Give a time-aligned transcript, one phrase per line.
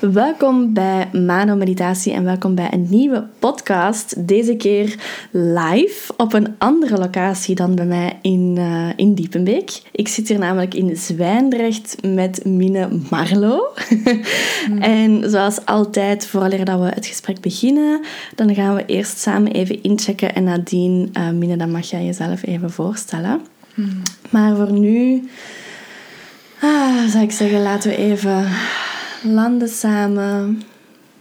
[0.00, 4.28] Welkom bij Mano Meditatie en welkom bij een nieuwe podcast.
[4.28, 4.94] Deze keer
[5.30, 9.70] live op een andere locatie dan bij mij in, uh, in Diepenbeek.
[9.92, 13.72] Ik zit hier namelijk in Zwijndrecht met Mine Marlo.
[14.68, 14.78] Mm.
[14.96, 18.00] en zoals altijd, vooraleer dat we het gesprek beginnen,
[18.34, 22.46] dan gaan we eerst samen even inchecken en nadien, uh, Mine, dan mag jij jezelf
[22.46, 23.40] even voorstellen.
[23.74, 24.02] Mm.
[24.30, 25.28] Maar voor nu
[26.60, 28.46] ah, zou ik zeggen, laten we even
[29.22, 30.62] landen samen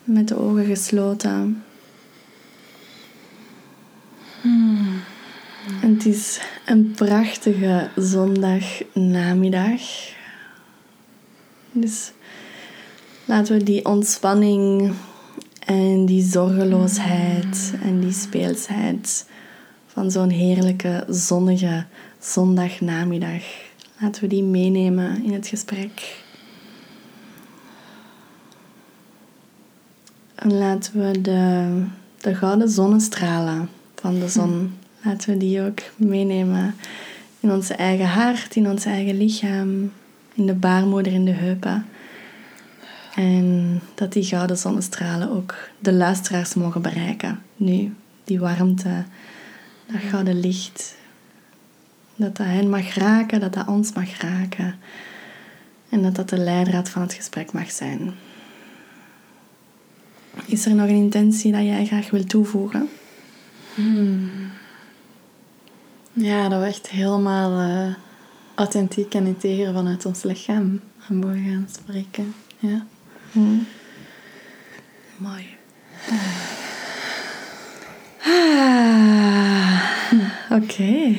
[0.03, 1.63] met de ogen gesloten.
[4.41, 4.99] Hmm.
[5.81, 9.81] En het is een prachtige zondagnamiddag.
[11.71, 12.11] Dus
[13.25, 14.93] laten we die ontspanning
[15.65, 19.25] en die zorgeloosheid en die speelsheid
[19.87, 21.85] van zo'n heerlijke zonnige
[22.19, 23.43] zondagnamiddag,
[23.99, 26.25] laten we die meenemen in het gesprek.
[30.37, 31.83] En laten we de,
[32.21, 36.75] de gouden zonnestralen van de zon, laten we die ook meenemen
[37.39, 39.91] in onze eigen hart, in ons eigen lichaam,
[40.33, 41.85] in de baarmoeder, in de heupen.
[43.15, 47.41] En dat die gouden zonnestralen ook de luisteraars mogen bereiken.
[47.55, 49.03] Nu, die warmte,
[49.91, 50.95] dat gouden licht.
[52.15, 54.75] Dat dat hen mag raken, dat dat ons mag raken.
[55.89, 58.13] En dat dat de leidraad van het gesprek mag zijn.
[60.45, 62.89] Is er nog een intentie dat jij graag wil toevoegen?
[63.75, 64.29] Hmm.
[66.13, 67.93] Ja, dat we echt helemaal uh,
[68.55, 70.79] authentiek en integer vanuit ons lichaam
[71.09, 72.33] aan boven gaan spreken.
[72.59, 72.85] Ja.
[73.31, 73.67] Hmm.
[75.17, 75.45] Mooi.
[76.09, 76.57] Ah.
[80.49, 81.15] Oké.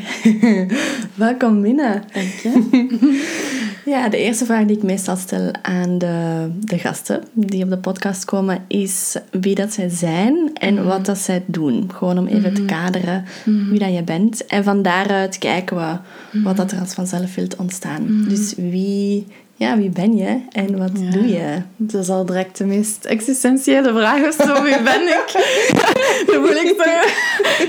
[1.14, 2.04] Welkom binnen.
[2.12, 3.46] Dank je.
[3.88, 7.78] Ja, de eerste vraag die ik meestal stel aan de, de gasten die op de
[7.78, 10.84] podcast komen is wie dat zij zijn en mhm.
[10.84, 11.90] wat dat zij doen.
[11.94, 12.70] Gewoon om even te mhm.
[12.70, 13.70] kaderen mhm.
[13.70, 14.46] wie dat je bent.
[14.46, 15.96] En van daaruit kijken we
[16.42, 18.24] wat dat er als vanzelf wilt ontstaan.
[18.28, 19.26] Dus wie
[19.58, 21.62] ja, wie ben je en wat doe je?
[21.76, 24.62] Dat is al direct de meest existentiële vraag of zo.
[24.62, 25.32] Wie ben ik?
[26.26, 26.76] Dan voel ik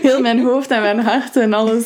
[0.01, 1.85] heel mijn hoofd en mijn hart en alles.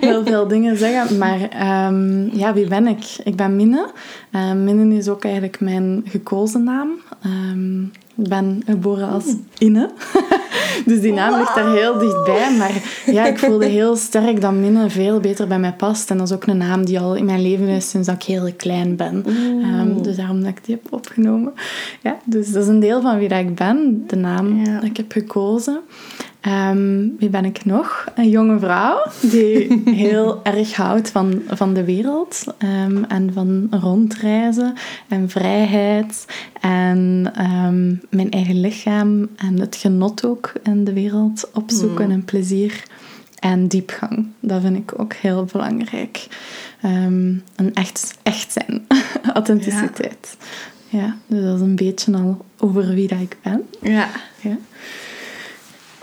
[0.00, 1.18] Heel veel dingen zeggen.
[1.18, 1.40] Maar
[1.86, 3.04] um, ja, wie ben ik?
[3.24, 3.90] Ik ben Minne.
[4.32, 6.88] Uh, Minne is ook eigenlijk mijn gekozen naam.
[7.26, 9.24] Um, ik ben geboren als
[9.58, 9.90] Inne.
[10.86, 12.56] dus die naam ligt daar heel dichtbij.
[12.58, 16.10] Maar ja, ik voelde heel sterk dat Minne veel beter bij mij past.
[16.10, 18.22] En dat is ook een naam die al in mijn leven is sinds dat ik
[18.22, 19.24] heel klein ben.
[19.26, 21.52] Um, dus daarom dat ik die heb opgenomen.
[22.02, 24.04] Ja, dus dat is een deel van wie dat ik ben.
[24.06, 24.74] De naam ja.
[24.74, 25.80] dat ik heb gekozen.
[26.48, 28.04] Um, wie ben ik nog?
[28.14, 34.74] Een jonge vrouw die heel erg houdt van, van de wereld um, en van rondreizen
[35.08, 36.24] en vrijheid
[36.60, 42.12] en um, mijn eigen lichaam en het genot ook in de wereld opzoeken mm.
[42.12, 42.82] en plezier
[43.38, 44.26] en diepgang.
[44.40, 46.26] Dat vind ik ook heel belangrijk.
[46.80, 48.86] een echt, echt zijn,
[49.34, 50.36] authenticiteit.
[50.88, 50.98] Ja.
[50.98, 53.62] ja, dus dat is een beetje al over wie dat ik ben.
[53.80, 54.08] Ja.
[54.40, 54.56] ja.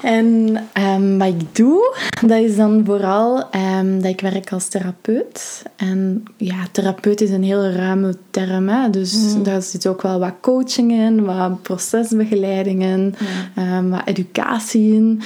[0.06, 1.96] En um, wat ik doe,
[2.28, 3.44] dat is dan vooral
[3.78, 5.64] um, dat ik werk als therapeut.
[5.76, 8.70] En ja, therapeut is een heel ruime term.
[8.70, 8.90] Hè?
[8.90, 9.44] Dus mm.
[9.44, 13.16] daar zit ook wel wat coaching in, wat procesbegeleidingen,
[13.58, 15.22] um, wat educatie in.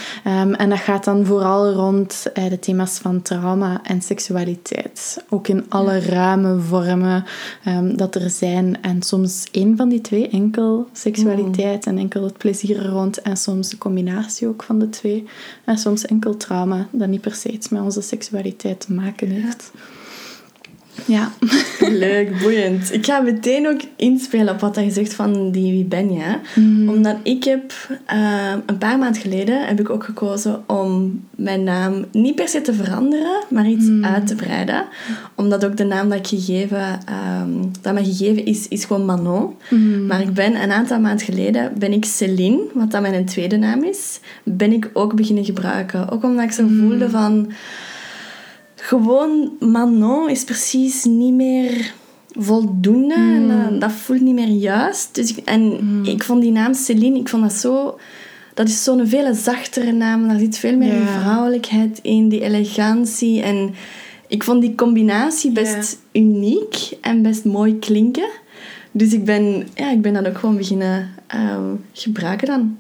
[0.58, 5.24] en dat gaat dan vooral rond uh, de thema's van trauma en seksualiteit.
[5.30, 7.26] Ook in alle ruime vormen
[7.96, 8.82] dat er zijn.
[8.82, 11.92] En soms één van die twee, enkel seksualiteit mm.
[11.92, 13.22] en enkel het plezier er rond.
[13.22, 15.26] En soms de combinatie ook van de twee.
[15.64, 19.72] En soms enkel trauma dat niet per se iets met onze seksualiteit te maken heeft.
[19.74, 19.80] Ja.
[21.80, 22.94] Leuk, boeiend.
[22.94, 26.36] Ik ga meteen ook inspelen op wat je zegt van die wie ben je.
[26.56, 26.90] Mhm.
[26.90, 27.74] Omdat ik heb
[28.14, 32.62] uh, een paar maanden geleden heb ik ook gekozen om mijn naam niet per se
[32.62, 34.06] te veranderen, maar iets mhm.
[34.06, 34.86] uit te breiden.
[35.36, 37.00] Omdat ook de naam dat ik gegeven,
[37.42, 39.54] um, dat mij gegeven is, is gewoon Manon.
[39.70, 40.06] Mhm.
[40.06, 43.84] Maar ik ben een aantal maanden geleden ben ik Celine, wat dan mijn tweede naam
[43.84, 46.10] is, ben ik ook beginnen gebruiken.
[46.10, 47.52] Ook omdat ik zo voelde van
[48.90, 51.94] gewoon Manon is precies niet meer
[52.30, 53.14] voldoende.
[53.14, 53.80] En hmm.
[53.80, 55.16] dat, voelt niet meer juist.
[55.16, 56.06] Dus ik, en hmm.
[56.06, 58.00] ik vond die naam Celine, ik vond dat zo...
[58.54, 60.28] Dat is zo'n veel zachtere naam.
[60.28, 63.42] Daar zit veel meer vrouwelijkheid in, die elegantie.
[63.42, 63.74] En
[64.28, 68.30] ik vond die combinatie best uniek en best mooi klinken.
[68.92, 71.58] Dus ik ben, ja, ik ben dat ook gewoon beginnen uh,
[71.94, 72.78] gebruiken dan.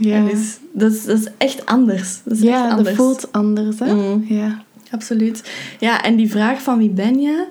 [0.00, 0.28] Uh.
[0.28, 2.20] Dus dat, is, dat is echt anders.
[2.24, 2.96] Dat is ja, echt anders.
[2.96, 3.78] dat voelt anders.
[3.78, 3.94] Hè?
[3.94, 4.24] Mm.
[4.28, 4.64] Ja.
[4.90, 5.50] Absoluut.
[5.80, 7.44] Ja, en die vraag van wie ben je?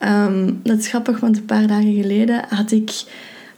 [0.00, 3.04] Um, dat is grappig, want een paar dagen geleden had ik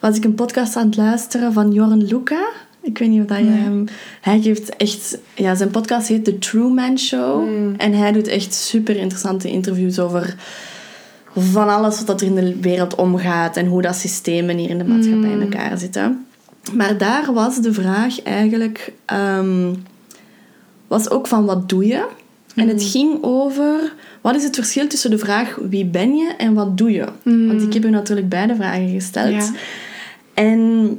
[0.00, 2.48] was ik een podcast aan het luisteren van Joren Luca.
[2.82, 3.58] Ik weet niet of dat je Nee.
[3.58, 3.84] hem...
[4.20, 5.18] Hij geeft echt...
[5.34, 7.48] Ja, zijn podcast heet The True Man Show.
[7.48, 7.74] Mm.
[7.76, 10.34] En hij doet echt super interessante interviews over
[11.34, 14.84] van alles wat er in de wereld omgaat en hoe dat systemen hier in de
[14.84, 16.26] maatschappij in elkaar zitten.
[16.72, 18.92] Maar daar was de vraag eigenlijk...
[19.04, 19.74] ehm,
[20.86, 22.06] was ook van wat doe je?
[22.56, 23.92] En het ging over...
[24.20, 27.04] Wat is het verschil tussen de vraag wie ben je en wat doe je?
[27.22, 29.32] Want ik heb u natuurlijk beide vragen gesteld.
[29.32, 29.50] Ja.
[30.34, 30.90] En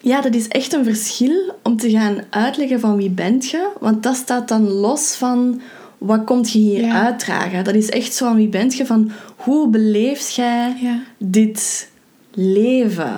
[0.00, 3.68] ja, dat is echt een verschil om te gaan uitleggen van wie bent je.
[3.80, 5.60] Want dat staat dan los van
[5.98, 7.04] wat komt je hier Ja.
[7.04, 7.64] uitdragen.
[7.64, 10.98] Dat is echt zo van wie bent je, van hoe beleeft jij Ja.
[11.18, 11.90] dit
[12.34, 13.12] leven?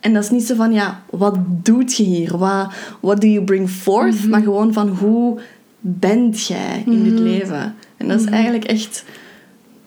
[0.00, 2.38] En dat is niet zo van, ja, wat doet je hier?
[2.38, 4.18] Wat what do you bring forth?
[4.20, 4.28] Mhm.
[4.28, 5.38] Maar gewoon van, hoe
[5.84, 7.74] bent jij in dit leven?
[7.96, 8.34] En dat is Mhm.
[8.34, 9.04] eigenlijk echt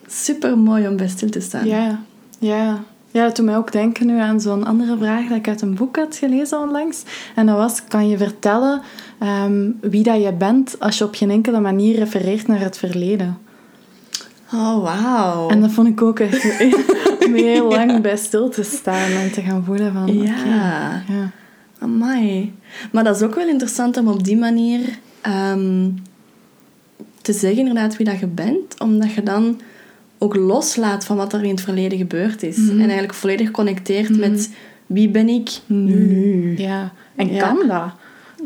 [0.07, 1.67] super mooi om bij stil te staan.
[1.67, 1.99] Ja,
[2.39, 2.83] ja.
[3.11, 5.75] Ja, dat doet mij ook denken nu aan zo'n andere vraag dat ik uit een
[5.75, 7.03] boek had gelezen onlangs.
[7.35, 8.81] En dat was, kan je vertellen
[9.19, 13.37] ehm, wie dat je bent als je op geen enkele manier refereert naar het verleden?
[14.53, 15.49] Oh, wauw.
[15.49, 16.45] En dat vond ik ook echt
[17.25, 20.17] om heel lang bij stil te staan en te gaan voelen van...
[20.17, 21.03] Ja.
[21.07, 21.31] ja.
[21.79, 22.53] Amai.
[22.91, 24.79] Maar dat is ook wel interessant om op die manier
[25.25, 25.89] ehm,
[27.21, 28.79] te zeggen inderdaad wie dat je bent.
[28.79, 29.61] Omdat je dan
[30.17, 32.57] ook loslaat van wat er in het verleden gebeurd is.
[32.57, 32.71] Mhm.
[32.71, 34.49] En eigenlijk volledig connecteert met
[34.85, 36.57] wie ben ik nu.
[36.57, 37.39] Ja, en Ja.
[37.47, 37.91] kan dat?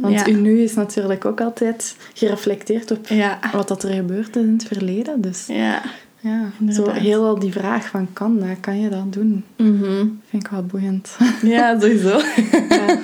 [0.02, 0.36] Want Ja.
[0.36, 3.40] nu is natuurlijk ook altijd gereflecteerd op Ja.
[3.52, 5.22] wat dat er gebeurd is in het verleden.
[5.22, 5.82] Dus Ja.
[6.19, 9.44] Ja, zo heel al die vraag van kan dat, kan je dat doen?
[9.57, 10.07] Mhm.
[10.30, 11.18] Vind ik wel boeiend.
[11.42, 12.19] Ja, sowieso.
[12.69, 12.98] Ja.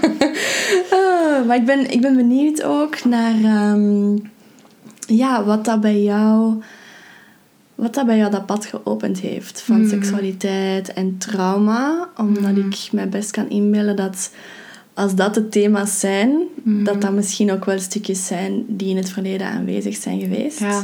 [0.91, 4.17] Ah, maar ik ben, ik ben benieuwd ook naar ehm,
[5.07, 6.62] ja, wat dat bij jou
[7.75, 9.89] wat dat bij jou dat pad geopend heeft van Mm.
[9.89, 12.09] seksualiteit en trauma.
[12.18, 12.57] Omdat Mm.
[12.57, 14.31] ik mij best kan inbeelden dat
[14.94, 16.83] als dat de thema's zijn, Mm.
[16.83, 20.59] dat dat misschien ook wel stukjes zijn die in het verleden aanwezig zijn geweest.
[20.59, 20.83] Ja.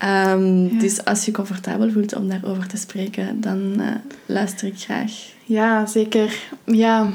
[0.00, 0.78] Ehm, Ja.
[0.78, 3.86] Dus als je je comfortabel voelt om daarover te spreken, dan eh,
[4.26, 5.12] luister ik graag.
[5.44, 6.38] Ja, zeker.
[6.64, 7.08] Ja.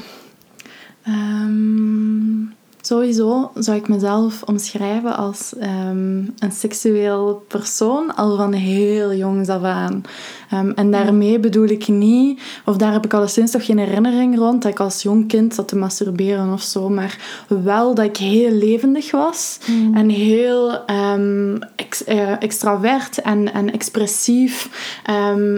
[1.02, 2.40] Ehm,
[2.86, 9.62] sowieso zou ik mezelf omschrijven als ehm, een seksueel persoon al van heel jongs af
[9.62, 10.02] aan.
[10.50, 14.62] Ehm, en daarmee bedoel ik niet, of daar heb ik alleszins toch geen herinnering rond,
[14.62, 18.50] dat ik als jong kind zat te masturberen of zo, maar wel dat ik heel
[18.50, 19.58] levendig was
[19.94, 24.70] en heel ehm, ex- eh, extravert en, en expressief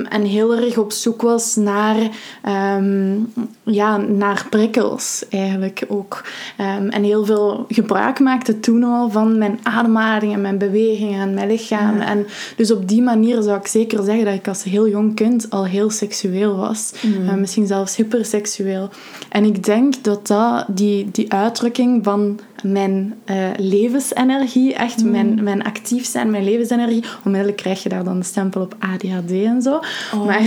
[0.08, 1.96] en heel erg op zoek was naar,
[3.62, 6.24] ja, naar prikkels eigenlijk ook.
[6.90, 11.48] En heel veel gebruik maakte toen al van mijn ademhaling en mijn bewegingen en mijn
[11.48, 12.00] lichaam.
[12.00, 12.26] En
[12.56, 15.66] dus op die manier zou ik zeker zeggen dat ik als heel jong kind al
[15.66, 16.92] heel seksueel was.
[17.26, 18.88] Eh, misschien zelfs hyperseksueel.
[19.28, 25.64] En ik denk dat dat die, die uitdrukking van mijn eh, levensenergie, echt mijn, mijn
[25.64, 29.80] actief zijn, mijn levensenergie, onmiddellijk krijg je daar dan de stempel op ADHD en zo.
[30.26, 30.42] maar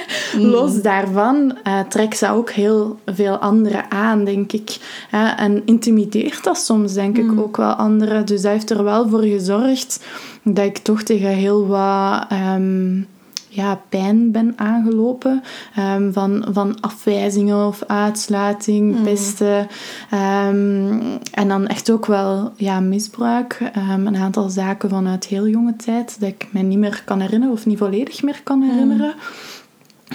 [0.56, 4.78] los daarvan eh, trekt ze ook heel veel anderen aan, denk ik.
[5.10, 8.26] Hè, en intimideert dat soms, denk ik, ook wel anderen.
[8.26, 10.04] Dus dat heeft er wel voor gezorgd
[10.42, 12.24] dat ik toch tegen heel wat...
[12.28, 13.02] ehm,
[13.52, 15.42] ja, pijn ben aangelopen.
[15.74, 19.66] ehm, van, van afwijzingen of uitsluiting, pesten.
[20.10, 20.98] ehm,
[21.32, 23.58] en dan echt ook wel ja, misbruik.
[23.72, 27.54] ehm, een aantal zaken vanuit heel jonge tijd dat ik me niet meer kan herinneren
[27.54, 29.14] of niet volledig meer kan herinneren.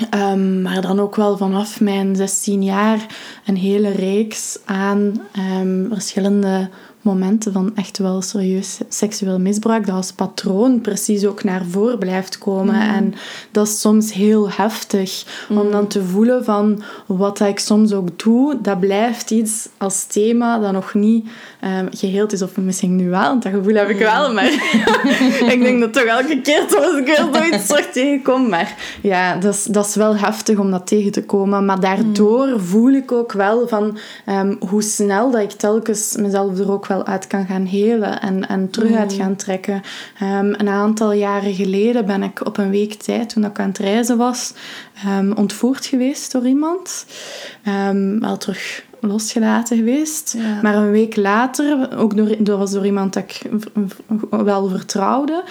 [0.10, 3.06] Ehm, maar dan ook wel vanaf mijn 16 jaar
[3.46, 6.70] een hele reeks aan ehm, verschillende
[7.06, 9.86] momenten van echt wel serieus seksueel misbruik.
[9.86, 12.82] Dat als patroon precies ook naar voren blijft komen.
[12.82, 13.14] En
[13.52, 15.26] dat is soms heel heftig.
[15.50, 20.60] Om dan te voelen van wat ik soms ook doe, dat blijft iets als thema
[20.60, 21.28] dat nog niet
[21.60, 22.42] ehm, geheeld is.
[22.42, 24.34] Of misschien nu wel, want dat gevoel heb ik wel.
[24.34, 24.52] Maar
[25.54, 28.50] ik denk dat toch elke keer toch ik weer zoiets terug tegenkom.
[28.50, 31.66] Maar ja, dat is, dat is wel heftig om dat tegen te komen.
[31.66, 36.72] Maar daardoor voel ik ook wel van ehm, hoe snel dat ik telkens mezelf er
[36.72, 39.82] ook wel uit kan gaan helen en, en terug uit gaan trekken.
[40.20, 43.78] Ehm, een aantal jaren geleden ben ik op een week tijd, toen ik aan het
[43.78, 44.54] reizen was,
[45.04, 47.06] ehm, ontvoerd geweest door iemand.
[47.64, 50.36] Ehm, wel terug losgelaten geweest.
[50.38, 50.62] Ja.
[50.62, 53.42] Maar een week later, ook door, door, was door iemand dat ik
[54.30, 55.44] wel vertrouwde.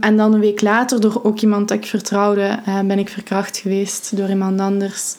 [0.00, 3.56] En dan een week later, door ook iemand dat ik vertrouwde, eh, ben ik verkracht
[3.56, 5.16] geweest door iemand anders.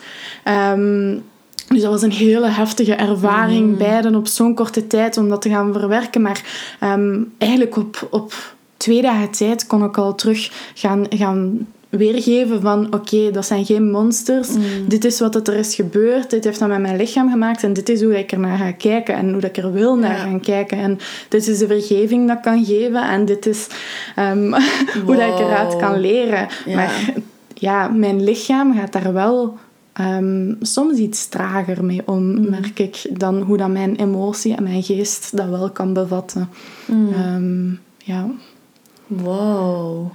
[1.68, 5.50] Dus dat was een hele heftige ervaring, beiden op zo'n korte tijd om dat te
[5.50, 6.22] gaan verwerken.
[6.22, 6.44] Maar
[6.80, 12.94] ehm, eigenlijk op, op twee dagen tijd kon ik al terug gaan, gaan weergeven van
[12.94, 14.50] oké, dat zijn geen monsters.
[14.50, 14.64] Mm.
[14.88, 16.30] Dit is wat er is gebeurd.
[16.30, 17.64] Dit heeft dat met mijn lichaam gemaakt.
[17.64, 19.16] En dit is hoe ik er naar ga kijken.
[19.16, 20.24] En hoe ik er wil naar Ja.
[20.24, 20.78] gaan kijken.
[20.78, 23.04] En dit is de vergeving dat ik kan geven.
[23.10, 23.68] En dit is
[24.16, 24.54] ehm,
[25.06, 26.48] hoe dat ik eruit kan leren.
[26.66, 26.76] Ja.
[26.76, 27.14] Maar
[27.54, 29.58] ja, mijn lichaam gaat daar wel
[29.98, 32.50] ehm, soms iets trager mee om, Mm.
[32.50, 36.50] merk ik, dan hoe dat mijn emotie en mijn geest dat wel kan bevatten.
[36.86, 37.14] Mm.
[37.14, 38.30] Ehm, ja.
[39.08, 40.12] Wow.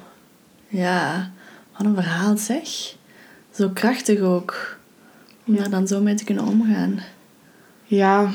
[0.69, 1.31] Ja,
[1.77, 2.95] wat een verhaal zeg.
[3.55, 4.77] Zo krachtig ook.
[5.47, 5.61] Om Ja.
[5.61, 6.99] daar dan zo mee te kunnen omgaan.
[7.85, 8.31] Ja.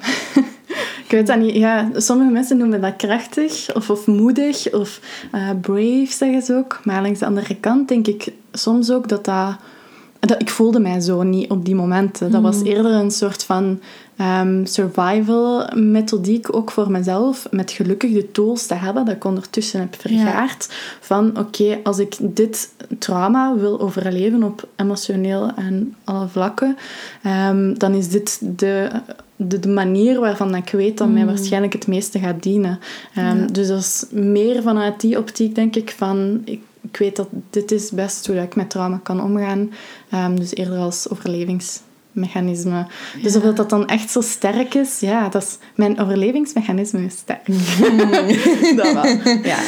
[1.04, 1.54] ik weet dat niet.
[1.54, 5.00] Ja, sommige mensen noemen dat krachtig of, of moedig of
[5.32, 6.80] eh, brave, zeggen ze ook.
[6.84, 9.56] Maar langs de andere kant denk ik soms ook dat dat...
[10.26, 12.30] dat ik voelde mij zo niet op die momenten.
[12.30, 13.80] Dat was eerder een soort van
[14.16, 17.46] ehm, survival methodiek ook voor mezelf.
[17.50, 20.68] Met gelukkig de tools te hebben dat ik ondertussen heb vergaard.
[21.00, 26.76] Van oké, als ik dit trauma wil overleven op emotioneel en alle vlakken,
[27.22, 28.88] ehm, dan is dit de,
[29.36, 32.78] de, de manier waarvan ik weet dat mij waarschijnlijk het meeste gaat dienen.
[33.14, 33.46] Ehm, Ja.
[33.52, 37.70] Dus dat is meer vanuit die optiek, denk ik, van ik, ik weet dat dit
[37.70, 39.72] is best hoe ik met trauma kan omgaan.
[40.10, 42.86] Ehm, dus eerder als overlevingsmechanisme.
[43.22, 47.46] Dus of dat dan echt zo sterk is, ja, dat is, mijn overlevingsmechanisme is sterk.
[48.76, 49.06] dat wel,
[49.42, 49.58] ja.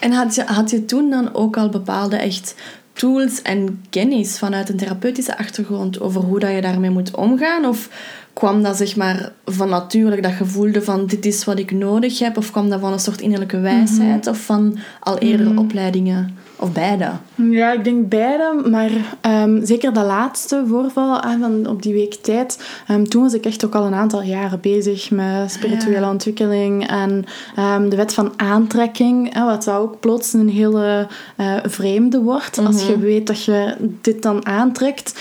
[0.00, 2.54] En had je, had je toen dan ook al bepaalde echt
[2.92, 7.64] tools en kennis vanuit een therapeutische achtergrond over hoe dat je daarmee moet omgaan?
[7.64, 7.88] Of
[8.32, 12.18] kwam dat zeg maar van natuurlijk dat je voelde van dit is wat ik nodig
[12.18, 12.36] heb?
[12.36, 14.26] Of kwam dat van een soort innerlijke wijsheid?
[14.26, 16.36] Of van al eerdere opleidingen?
[16.62, 17.10] Of beide?
[17.34, 18.90] Ja, ik denk beide, maar
[19.20, 22.64] ehm, zeker dat laatste voorval ah, van op die week tijd.
[22.86, 26.10] ehm, toen was ik echt ook al een aantal jaren bezig met spirituele Ja.
[26.10, 27.24] ontwikkeling en
[27.56, 32.58] ehm, de wet van aantrekking, hè, wat dat ook plots een hele eh, vreemde wordt
[32.58, 35.20] als je weet dat je dit dan aantrekt.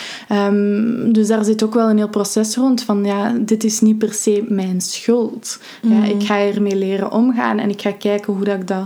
[1.07, 4.13] Dus daar zit ook wel een heel proces rond van ja, dit is niet per
[4.13, 5.59] se mijn schuld.
[5.81, 8.85] Ja, ik ga ermee leren omgaan en ik ga kijken hoe dat ik dat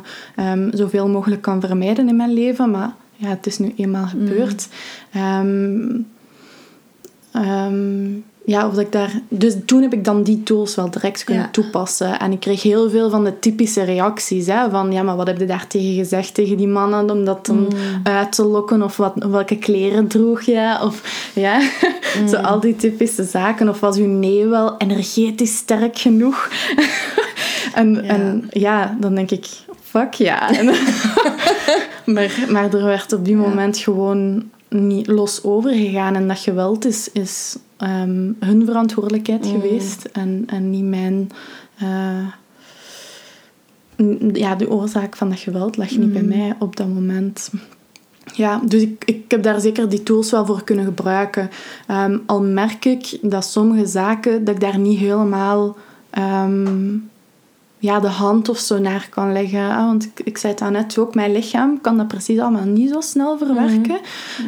[0.72, 2.44] zoveel mogelijk kan vermijden in mijn leven.
[2.54, 4.68] Maar ja, het is nu eenmaal gebeurd.
[5.12, 5.88] Ehm,
[7.32, 8.06] ehm,
[8.46, 9.20] ja, of dat ik daar...
[9.30, 11.50] Dus toen heb ik dan die tools wel direct kunnen Ja.
[11.50, 12.20] toepassen.
[12.20, 14.48] En ik kreeg heel veel van de typische reacties.
[14.48, 17.46] Hè, van, ja, maar wat heb je daar tegen gezegd tegen die mannen om dat
[17.46, 17.74] dan
[18.04, 18.82] uit te lokken?
[18.84, 20.78] Of wat, welke kleren droeg je?
[20.82, 21.62] Of ja,
[22.30, 23.70] zo al die typische zaken.
[23.70, 26.50] Of was uw nee wel energetisch sterk genoeg?
[27.74, 28.02] en, Ja.
[28.02, 29.48] en ja, dan denk ik,
[29.84, 30.52] fuck ja.
[30.58, 30.68] En-
[32.06, 36.16] maar, maar er werd op die moment gewoon niet los over gegaan.
[36.16, 41.30] En dat geweld is, is ehm, hun verantwoordelijkheid geweest en, en niet mijn.
[41.78, 42.28] eh,
[44.34, 47.52] ja, de oorzaak van dat geweld lag niet bij mij op dat moment.
[48.34, 51.50] Ja, dus ik, ik heb daar zeker die tools wel voor kunnen gebruiken.
[51.88, 55.76] Ehm, al merk ik dat sommige zaken, dat ik daar niet helemaal
[56.10, 56.98] ehm,
[57.86, 59.70] ja, de hand of zo naar kan leggen.
[59.70, 62.90] Ah, Want ik, ik zei het net ook, mijn lichaam kan dat precies allemaal niet
[62.90, 63.98] zo snel verwerken.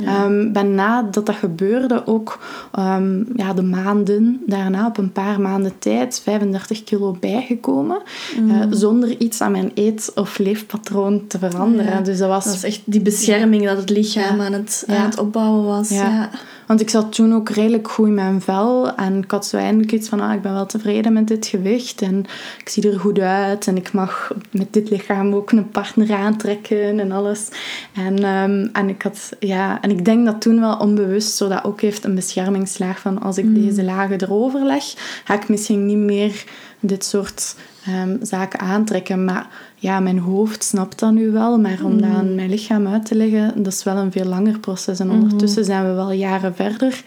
[0.06, 2.40] Ehm, ben nadat dat gebeurde ook
[2.72, 8.02] ehm, ja, de maanden daarna, op een paar maanden tijd, 35 kilo bijgekomen.
[8.50, 11.92] eh, zonder iets aan mijn eet- of leefpatroon te veranderen.
[11.92, 12.02] Ja.
[12.02, 14.46] Dus dat was Dat echt die bescherming dat het lichaam Ja.
[14.46, 14.96] aan, het, Ja.
[14.98, 15.90] aan het opbouwen was.
[15.90, 16.30] Ja.
[16.68, 18.96] Want ik zat toen ook redelijk goed in mijn vel.
[18.96, 22.02] En ik had zo eindelijk iets van, ah, ik ben wel tevreden met dit gewicht.
[22.02, 22.26] En
[22.60, 23.68] ik zie er goed uit.
[23.68, 27.50] En ik mag met dit lichaam ook een partner aantrekken en alles.
[27.94, 31.64] En, ehm, en, ik, had, ja, en ik denk dat toen wel onbewust zo dat
[31.64, 34.84] ook heeft een beschermingslaag van als ik deze lagen erover leg,
[35.24, 36.44] ga ik misschien niet meer
[36.80, 37.56] dit soort
[37.88, 39.26] ehm, zaken aantrekken.
[39.26, 41.60] Maar ja, mijn hoofd snapt dat nu wel.
[41.60, 44.60] Maar om dat aan mijn lichaam uit te leggen, dat is wel een veel langer
[44.60, 45.00] proces.
[45.00, 47.04] En ondertussen zijn we wel jaren verder.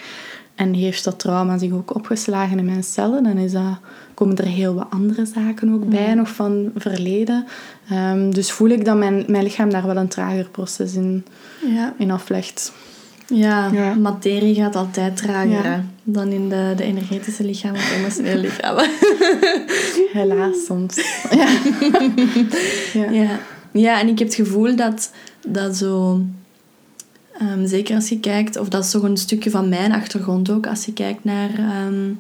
[0.55, 3.79] En heeft dat trauma zich ook opgeslagen in mijn cellen, dan is dat,
[4.15, 7.45] komen er heel wat andere zaken ook bij, nog van verleden.
[7.91, 11.25] Ehm, dus voel ik dat mijn, mijn lichaam daar wel een trager proces in,
[11.67, 11.95] Ja.
[11.99, 12.73] in aflegt.
[13.35, 13.95] Ja, Ja.
[13.95, 15.85] materie gaat altijd trager Ja.
[16.05, 18.91] dan in de, de energetische lichamen of emotionele lichamen.
[20.13, 20.95] Helaas soms.
[21.31, 21.49] Ja.
[22.93, 23.11] ja.
[23.11, 23.39] Ja.
[23.73, 25.11] ja, en ik heb het gevoel dat
[25.47, 26.21] dat zo...
[27.39, 30.67] ehm, zeker als je kijkt, of dat is toch een stukje van mijn achtergrond ook,
[30.67, 32.13] als je kijkt naar ehm,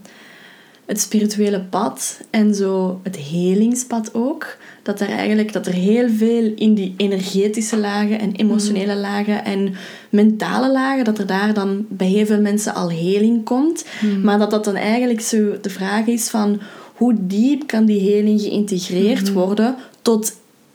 [0.86, 6.52] het spirituele pad en zo het helingspad ook, dat er eigenlijk dat er heel veel
[6.56, 9.74] in die energetische lagen en emotionele lagen en
[10.10, 13.84] mentale lagen, dat er daar dan bij heel veel mensen al heling komt,
[14.22, 16.60] maar dat dat dan eigenlijk zo de vraag is van
[16.94, 20.32] hoe diep kan die heling geïntegreerd worden tot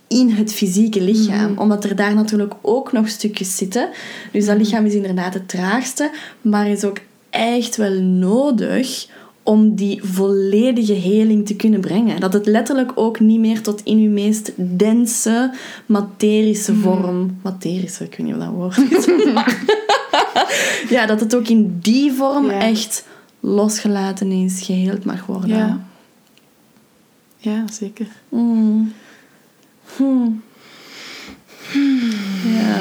[0.07, 1.57] in het fysieke lichaam.
[1.57, 3.89] Omdat er daar natuurlijk ook nog stukjes zitten.
[4.31, 6.97] Dus dat lichaam is inderdaad het traagste, maar is ook
[7.29, 9.07] echt wel nodig
[9.45, 12.19] om die volledige heling te kunnen brengen.
[12.19, 15.53] Dat het letterlijk ook niet meer tot in uw meest dense,
[15.85, 17.39] materische vorm...
[17.43, 19.05] Materische, ik weet niet of dat woord is.
[20.95, 22.59] ja, dat het ook in die vorm Ja.
[22.59, 23.05] echt
[23.39, 25.49] losgelaten is, geheeld mag worden.
[25.49, 25.85] Ja.
[27.37, 28.07] Ja, zeker.
[28.29, 28.93] Mm.
[29.95, 30.43] Hmm.
[32.43, 32.79] Ja,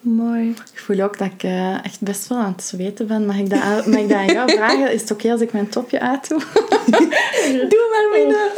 [0.00, 0.54] mooi.
[0.82, 3.26] Ik voel ook dat ik eh, echt best wel aan het zweten ben.
[3.26, 4.92] Mag ik dat, aan- mag ik dat aan jou vragen?
[4.92, 6.38] Is het oké als ik mijn topje uitdoe?
[7.70, 8.38] Doe maar, Mina.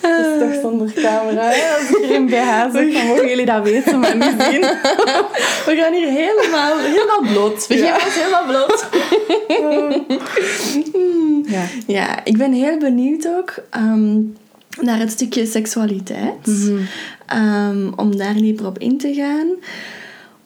[0.00, 1.42] Dat is toch zonder camera.
[1.48, 1.74] hè?
[1.78, 4.60] Als ik hier in BH zit, dan mogen jullie dat weten, maar niet zien.
[5.66, 7.66] We gaan hier helemaal, helemaal bloot.
[7.66, 7.96] We Ja.
[8.00, 8.86] helemaal bloot.
[11.46, 11.62] Ja.
[11.86, 14.16] Ja, ik ben heel benieuwd ook ehm,
[14.80, 16.70] naar het stukje seksualiteit.
[17.26, 19.46] Ehm, om daar dieper op in te gaan.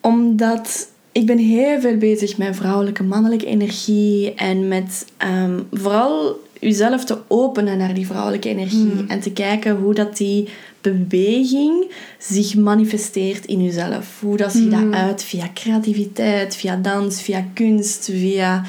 [0.00, 4.34] Omdat ik ben heel veel bezig met vrouwelijke, mannelijke energie.
[4.34, 9.04] En met ehm, vooral jezelf te openen naar die vrouwelijke energie.
[9.08, 10.48] En te kijken hoe dat die
[10.80, 14.20] beweging zich manifesteert in jezelf.
[14.20, 18.64] Hoe dat ziet dat uit via creativiteit, via dans, via kunst, via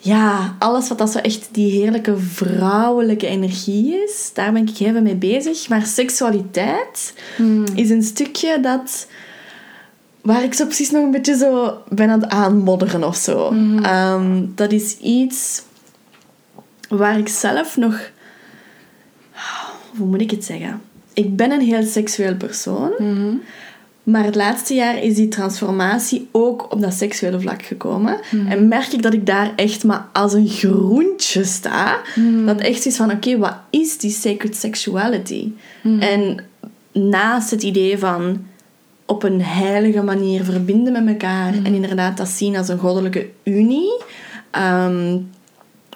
[0.00, 4.92] ja, alles wat dat zo echt die heerlijke vrouwelijke energie is, daar ben ik heel
[4.92, 5.68] veel mee bezig.
[5.68, 7.14] Maar seksualiteit
[7.74, 9.06] is een stukje dat...
[10.20, 13.52] Waar ik zo precies nog een beetje zo ben aan het aanmodderen of zo.
[13.82, 15.62] Ehm, dat is iets
[16.88, 18.10] waar ik zelf nog...
[19.96, 20.82] Hoe moet ik het zeggen?
[21.12, 22.92] Ik ben een heel seksueel persoon.
[24.02, 28.18] Maar het laatste jaar is die transformatie ook op dat seksuele vlak gekomen.
[28.48, 31.98] En merk ik dat ik daar echt maar als een groentje sta.
[32.46, 35.52] Dat echt is van, oké, wat is die sacred sexuality?
[36.00, 36.44] En
[36.92, 38.44] naast het idee van
[39.06, 44.02] op een heilige manier verbinden met elkaar en inderdaad dat zien als een goddelijke unie,
[44.50, 45.18] ehm,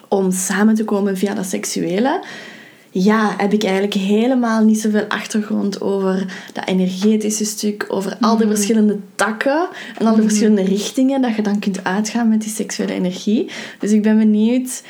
[0.07, 2.23] om samen te komen via dat seksuele,
[2.97, 8.47] ja, heb ik eigenlijk helemaal niet zoveel achtergrond over dat energetische stuk, over al de
[8.47, 12.93] verschillende takken en al de verschillende richtingen dat je dan kunt uitgaan met die seksuele
[12.93, 13.49] energie.
[13.79, 14.81] Dus ik ben benieuwd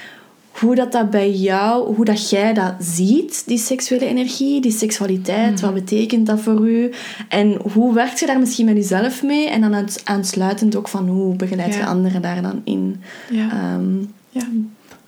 [0.52, 5.62] hoe dat, dat bij jou, hoe dat jij dat ziet, die seksuele energie, die seksualiteit,
[5.62, 6.92] wat betekent dat voor u?
[7.30, 9.50] En hoe werkt je daar misschien met jezelf mee?
[9.50, 13.02] En dan aans- aansluitend ook van hoe begeleid je anderen daar dan in?
[13.32, 13.50] Ja.
[13.52, 13.98] Ehm,
[14.30, 14.48] Ja.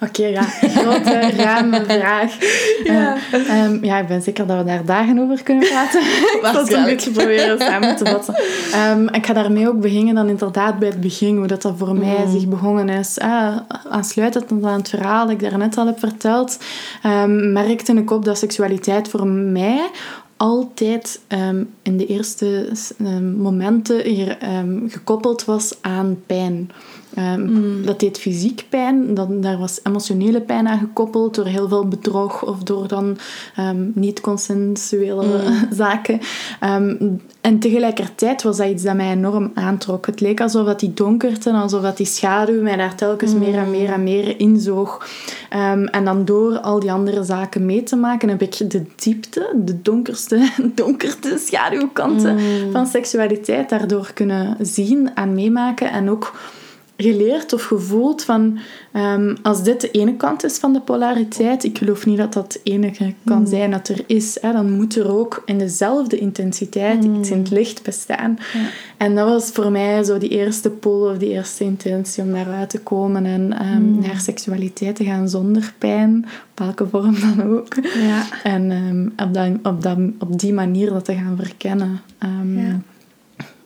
[0.01, 0.41] Oké, ja.
[0.41, 2.37] Grote, ruime vraag.
[2.83, 3.15] Ja.
[3.31, 6.01] Eh, ehm, ja, ik ben zeker dat we daar dagen over kunnen praten.
[6.37, 8.35] ik zal het een beetje proberen samen te vatten.
[8.71, 11.95] Ehm, ik ga daarmee ook beginnen dan inderdaad bij het begin, hoe dat, dat voor
[11.95, 12.31] mij Mm.
[12.31, 13.19] zich begonnen is.
[13.19, 13.57] Ah,
[13.89, 16.57] aansluitend aan het verhaal dat ik daarnet al heb verteld,
[17.03, 19.89] ehm, merkte ik op dat seksualiteit voor mij
[20.37, 21.19] altijd
[21.81, 22.69] in de eerste
[23.37, 24.37] momenten hier,
[24.87, 26.71] gekoppeld was aan pijn.
[27.17, 31.87] Ehm, Dat deed fysiek pijn, dan, daar was emotionele pijn aan gekoppeld door heel veel
[31.87, 33.17] bedrog of door dan
[33.55, 36.19] ehm, niet-consensuele zaken.
[36.59, 36.95] Ehm,
[37.41, 40.05] en tegelijkertijd was dat iets dat mij enorm aantrok.
[40.05, 43.69] Het leek alsof dat die donkerte, alsof dat die schaduw mij daar telkens meer en
[43.69, 45.07] meer en meer inzoog.
[45.91, 49.81] En dan door al die andere zaken mee te maken, heb ik de diepte, de
[49.81, 52.39] donkerste, donkerte schaduwkanten
[52.71, 55.91] van seksualiteit daardoor kunnen zien en meemaken.
[55.91, 56.33] En ook
[56.97, 58.57] geleerd of gevoeld van
[58.91, 62.51] ehm, als dit de ene kant is van de polariteit, ik geloof niet dat dat
[62.51, 67.03] de enige kan zijn dat er is, hè, dan moet er ook in dezelfde intensiteit
[67.03, 68.37] iets in het licht bestaan.
[68.97, 72.69] En dat was voor mij zo die eerste pol of die eerste intentie om daaruit
[72.69, 77.75] te komen en ehm, naar seksualiteit te gaan zonder pijn, op welke vorm dan ook.
[77.83, 78.25] ja.
[78.43, 82.01] En ehm, op, dat, op, dat, op die manier dat te gaan verkennen.
[82.55, 82.81] Ja.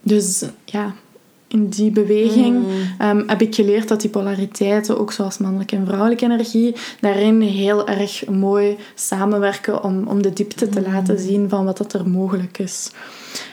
[0.01, 0.93] Dus ja,
[1.51, 2.63] in die beweging
[2.97, 7.87] ehm, heb ik geleerd dat die polariteiten, ook zoals mannelijke en vrouwelijke energie, daarin heel
[7.87, 12.57] erg mooi samenwerken om, om de diepte te laten zien van wat dat er mogelijk
[12.57, 12.91] is.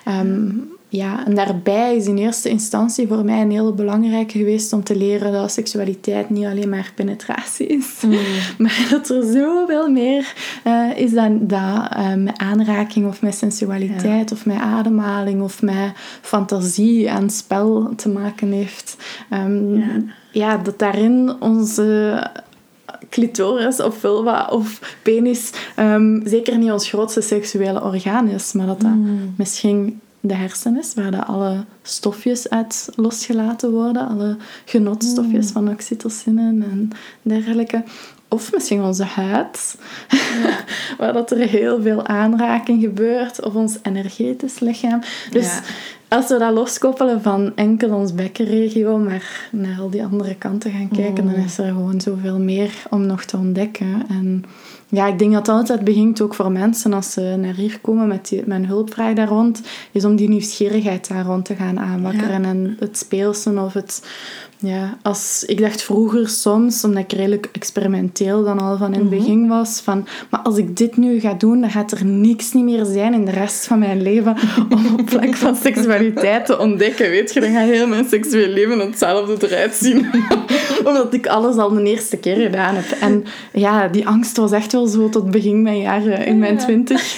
[0.05, 0.49] Ehm,
[0.91, 4.97] ja, en daarbij is in eerste instantie voor mij een heel belangrijke geweest om te
[4.97, 8.03] leren dat seksualiteit niet alleen maar penetratie is,
[8.59, 14.33] maar dat er zoveel meer eh, is dan dat eh, met aanraking of met sensualiteit
[14.33, 18.97] of met ademhaling of met fantasie en spel te maken heeft.
[19.31, 19.87] Ehm, Ja.
[20.33, 22.23] ja, dat daarin onze
[23.11, 28.81] clitoris of vulva of penis ehm, zeker niet ons grootste seksuele orgaan is, maar dat
[28.81, 28.97] dat
[29.37, 35.53] misschien de hersens, waar dat alle stofjes uit losgelaten worden, alle genotstofjes Mm.
[35.53, 36.91] van oxytocine en
[37.23, 37.83] dergelijke.
[38.29, 39.77] Of misschien onze huid,
[40.99, 45.01] waar dat er heel veel aanraking gebeurt, of ons energetisch lichaam.
[45.31, 45.61] Dus Ja.
[46.09, 50.89] als we dat loskoppelen van enkel ons bekkenregio, maar naar al die andere kanten gaan
[50.89, 51.31] kijken, Mm.
[51.33, 54.03] dan is er gewoon zoveel meer om nog te ontdekken.
[54.09, 54.45] En
[54.91, 58.09] ja, ik denk dat het altijd begint ook voor mensen als ze naar hier komen
[58.09, 61.79] met, die, met een hulpvraag daar rond, is om die nieuwsgierigheid daar rond te gaan
[61.79, 62.45] aanwakkeren.
[62.45, 64.03] En het speelsen of het...
[64.61, 69.11] Ja, als, ik dacht vroeger soms, omdat ik redelijk experimenteel dan al van in het
[69.11, 72.65] begin was, van, maar als ik dit nu ga doen, dan gaat er niks niet
[72.65, 74.37] meer zijn in de rest van mijn leven
[74.75, 77.11] om op vlak van seksualiteit te ontdekken.
[77.11, 80.11] Weet je, dan gaat heel mijn seksueel leven hetzelfde eruit zien.
[80.85, 82.99] Omdat ik alles al de eerste keer gedaan heb.
[83.01, 87.15] En ja, die angst was echt wel zo tot begin mijn jaren in mijn twintig.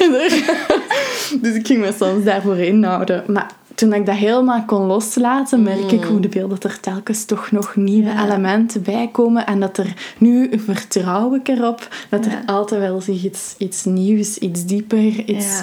[1.42, 3.24] dus ik ging me soms daarvoor inhouden.
[3.26, 3.50] Maar
[3.80, 7.76] toen ik dat helemaal kon loslaten, merk ik hoe de beelden er telkens toch nog
[7.76, 8.24] nieuwe Ja.
[8.24, 9.46] elementen bij komen.
[9.46, 14.38] En dat er nu vertrouw ik erop dat er altijd wel zich iets, iets nieuws,
[14.38, 15.62] iets dieper, iets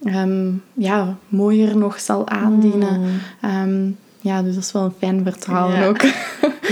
[0.00, 0.12] Ja.
[0.22, 3.00] ehm, ja, mooier nog zal aandienen.
[3.00, 3.06] Mm.
[3.40, 6.00] Ehm, ja, dus dat is wel een fijn vertrouwen ook.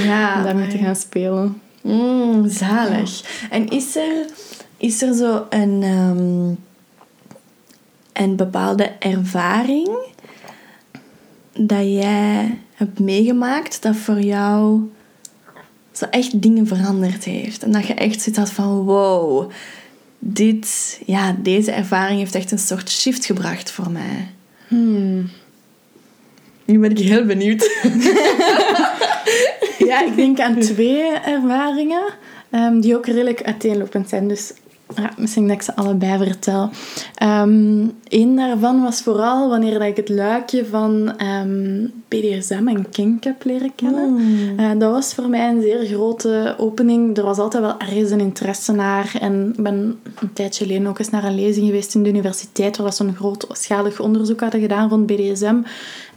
[0.04, 1.61] Ja, om daarmee te gaan spelen.
[1.83, 3.46] Mm, zalig.
[3.50, 4.26] En is er,
[4.76, 6.54] is er zo een, ehm,
[8.12, 9.88] een bepaalde ervaring
[11.56, 14.80] dat jij hebt meegemaakt dat voor jou
[15.92, 17.62] zo echt dingen veranderd heeft?
[17.62, 19.50] En dat je echt zit had van wow,
[20.18, 24.28] dit, ja, deze ervaring heeft echt een soort shift gebracht voor mij.
[24.68, 25.30] Hmm.
[26.64, 27.70] Nu ben ik heel benieuwd.
[29.78, 32.04] Ja, ik denk aan twee ervaringen
[32.50, 34.28] ehm, die ook redelijk uiteenlopend zijn.
[34.28, 34.52] Dus
[34.96, 36.70] ja, misschien dat ik ze allebei vertel.
[38.08, 43.44] Eén daarvan was vooral wanneer dat ik het luikje van ehm, BDSM en kink heb
[43.44, 44.18] leren kennen.
[44.56, 47.16] Eh, dat was voor mij een zeer grote opening.
[47.16, 49.16] Er was altijd wel ergens een interesse naar.
[49.20, 52.76] En ik ben een tijdje geleden ook eens naar een lezing geweest in de universiteit,
[52.76, 55.56] waar ze een grootschalig onderzoek hadden gedaan rond BDSM.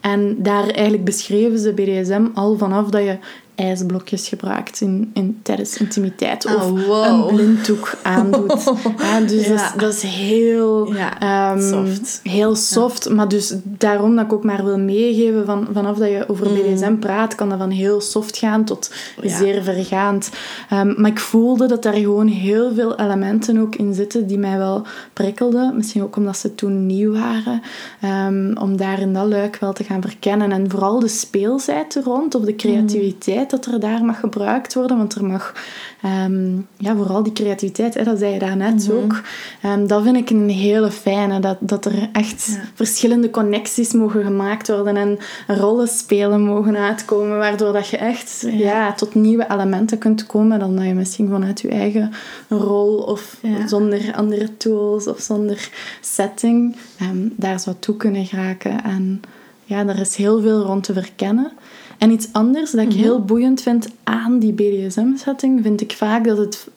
[0.02, 3.18] En daar eigenlijk beschreven ze BDSM al vanaf dat je
[3.58, 6.46] ijsblokjes gebruikt in, in, tijdens intimiteit.
[6.46, 7.06] Of Oh, wow.
[7.06, 8.64] een blinddoek aandoet.
[8.98, 9.54] ja, dus Ja.
[9.54, 10.94] Dat, is, dat is heel...
[10.94, 12.20] Ja, ehm, soft.
[12.24, 16.30] Heel soft, maar dus daarom dat ik ook maar wil meegeven, van, vanaf dat je
[16.30, 18.92] over BDSM praat, kan dat van heel soft gaan tot
[19.24, 19.30] Mm.
[19.30, 20.30] Zeer vergaand.
[20.70, 24.58] Ehm, maar ik voelde dat daar gewoon heel veel elementen ook in zitten die mij
[24.58, 25.76] wel prikkelden.
[25.76, 27.62] Misschien ook omdat ze toen nieuw waren.
[28.02, 30.52] Ehm, om daar in dat luik wel te gaan verkennen.
[30.52, 34.98] En vooral de speelsheid rond, of de creativiteit dat er daar mag gebruikt worden.
[34.98, 35.54] Want er mag,
[36.02, 39.22] ehm, ja, vooral die creativiteit, hè, dat zei je daarnet ook.
[39.62, 41.40] Ehm, dat vind ik een hele fijne.
[41.40, 42.62] Dat, dat er echt Ja.
[42.74, 47.38] verschillende connecties mogen gemaakt worden en rollenspelen mogen uitkomen.
[47.38, 48.94] Waardoor dat je echt ja.
[48.94, 52.12] tot nieuwe elementen kunt komen dan dat je misschien vanuit je eigen
[52.50, 53.68] rol of Ja.
[53.68, 55.70] zonder andere tools of zonder
[56.02, 58.84] setting ehm, daar zou toe kunnen geraken.
[58.84, 59.22] En
[59.64, 61.52] ja, er is heel veel rond te verkennen.
[61.98, 66.38] En iets anders dat ik heel boeiend vind aan die BDSM-setting, vind ik vaak dat
[66.38, 66.68] het,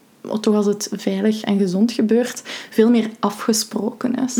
[0.41, 4.39] toch als het veilig en gezond gebeurt, veel meer afgesproken is.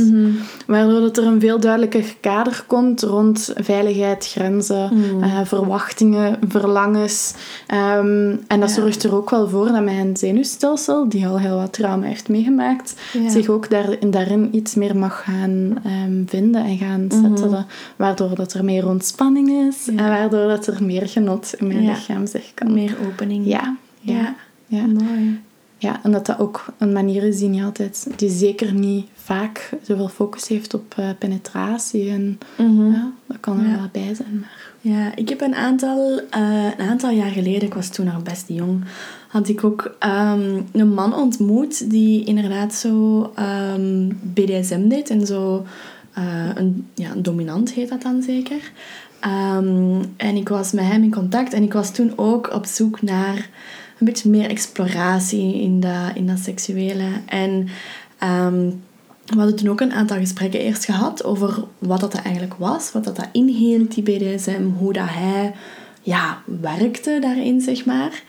[0.67, 4.91] Waardoor dat er een veel duidelijker kader komt rond veiligheid, grenzen,
[5.21, 7.35] eh, verwachtingen, verlangens.
[7.67, 8.75] Ehm, en dat Ja.
[8.75, 12.95] zorgt er ook wel voor dat mijn zenuwstelsel, die al heel wat trauma heeft meegemaakt,
[13.13, 13.29] Ja.
[13.31, 17.67] zich ook daar, daarin iets meer mag gaan ehm, vinden en gaan settelen.
[17.97, 19.97] Waardoor dat er meer ontspanning is Mhm.
[19.97, 20.05] Ja.
[20.05, 22.73] en waardoor dat er meer genot in mijn lichaam zich kan.
[22.75, 23.47] Meer opening.
[23.47, 24.35] Ja, Ja.
[24.67, 24.87] ja.
[24.87, 25.41] Mooi.
[25.81, 29.71] Ja, en dat dat ook een manier is die niet altijd, die zeker niet vaak
[29.83, 32.11] zoveel focus heeft op eh, penetratie.
[32.11, 33.71] En ja, dat kan er Mhm.
[33.71, 33.77] Ja.
[33.79, 34.39] wel bij zijn.
[34.41, 34.69] Maar...
[34.81, 38.45] Ja, ik heb een aantal, eh, een aantal jaar geleden, ik was toen nog best
[38.49, 38.85] jong,
[39.29, 45.67] had ik ook ehm, een man ontmoet die inderdaad zo ehm, BDSM deed en zo
[46.13, 48.73] eh, een, ja, een dominant heet dat dan zeker.
[49.21, 53.03] Ehm, en ik was met hem in contact en ik was toen ook op zoek
[53.03, 53.49] naar
[54.01, 57.07] een beetje meer exploratie in dat, in dat seksuele.
[57.27, 57.69] En
[58.19, 58.71] ehm,
[59.27, 63.05] we hadden toen ook een aantal gesprekken eerst gehad over wat dat eigenlijk was, wat
[63.05, 65.53] dat, dat inhield, die BDSM, hoe dat hij
[66.03, 68.23] ja, werkte daarin, zeg maar.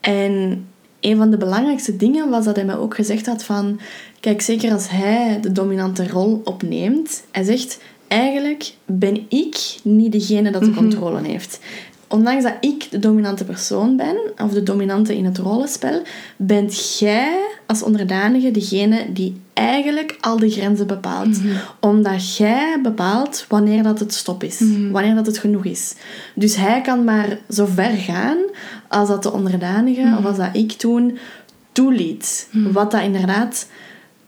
[0.00, 0.66] En
[1.00, 3.80] een van de belangrijkste dingen was dat hij me ook gezegd had van...
[4.20, 7.80] Kijk, zeker als hij de dominante rol opneemt, hij zegt...
[8.08, 11.60] Eigenlijk ben ik niet degene dat de controle heeft.
[12.12, 16.02] Ondanks dat ik de dominante persoon ben, of de dominante in het rollenspel,
[16.36, 21.40] bent jij als onderdanige degene die eigenlijk al de grenzen bepaalt.
[21.80, 24.62] Omdat jij bepaalt wanneer dat het stop is.
[24.90, 25.94] Wanneer dat het genoeg is.
[26.34, 28.38] Dus hij kan maar zo ver gaan
[28.88, 31.18] als dat de onderdanige, of als dat ik toen,
[31.72, 32.48] toeliet.
[32.72, 33.66] Wat dat inderdaad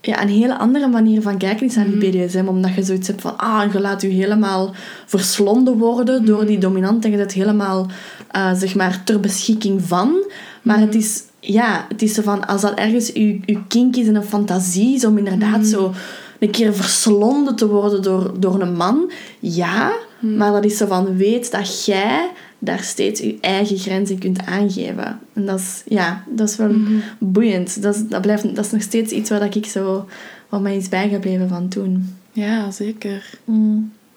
[0.03, 2.47] ja, een hele andere manier van kijken is naar die BDSM.
[2.47, 4.75] Omdat je zoiets hebt van, ah, je laat je helemaal
[5.07, 7.05] verslonden worden door die dominant.
[7.05, 7.87] En je zit helemaal,
[8.31, 10.25] eh, zeg maar, ter beschikking van.
[10.63, 14.07] Maar het is, ja, het is zo van, als dat ergens je, je kink is
[14.07, 15.93] en een fantasie is om inderdaad zo
[16.39, 19.11] een keer verslonden te worden door, door een man.
[19.39, 22.31] Ja, maar dat is zo van, weet dat jij
[22.65, 25.21] daar steeds je eigen grenzen kunt aangeven.
[25.33, 26.75] En dat is, ja, dat is wel
[27.19, 27.83] boeiend.
[27.83, 30.09] Dat is, dat, blijft, dat is nog steeds iets waar ik zo,
[30.49, 32.15] wat mij is bijgebleven van toen.
[32.33, 33.31] Ja, zeker.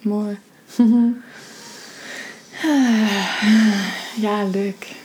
[0.01, 0.37] Mooi.
[4.21, 4.95] Ja, leuk.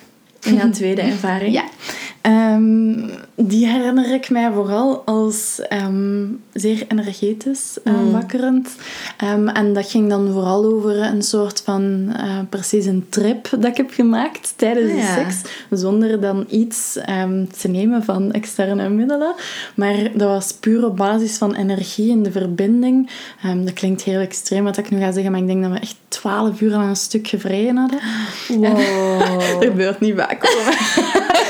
[0.41, 1.53] En jouw tweede ervaring?
[1.53, 1.65] Ja.
[2.21, 2.95] Ehm,
[3.35, 8.69] die herinner ik mij vooral als ehm, zeer energetisch aanwakkerend.
[9.17, 13.65] Ehm, en dat ging dan vooral over een soort van, eh, precies een trip dat
[13.65, 15.43] ik heb gemaakt tijdens Ah, de seks.
[15.71, 16.93] Zonder dan iets
[17.61, 19.35] te nemen van externe middelen.
[19.75, 23.11] Maar dat was puur op basis van energie en de verbinding.
[23.65, 25.97] Dat klinkt heel extreem wat ik nu ga zeggen, maar ik denk dat we echt
[26.09, 27.99] twaalf uur aan een stuk gevreden hadden.
[28.49, 29.19] Wow.
[29.61, 30.75] Dat gebeurt niet vaak hoor.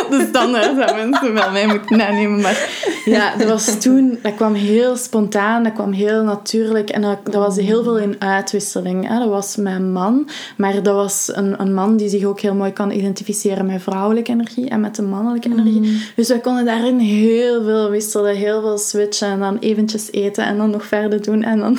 [0.11, 2.41] de standaard dat mensen wel mij moeten aannemen.
[2.41, 2.69] Maar
[3.05, 6.89] ja, dat was toen, dat kwam heel spontaan, dat kwam heel natuurlijk.
[6.89, 9.07] En dat, dat was heel veel in uitwisseling.
[9.07, 9.19] Hè.
[9.19, 12.71] Dat was mijn man, maar dat was een, een man die zich ook heel mooi
[12.71, 16.01] kan identificeren met vrouwelijke energie en met de mannelijke energie.
[16.15, 20.57] Dus we konden daarin heel veel wisselen, heel veel switchen en dan eventjes eten en
[20.57, 21.77] dan nog verder doen en dan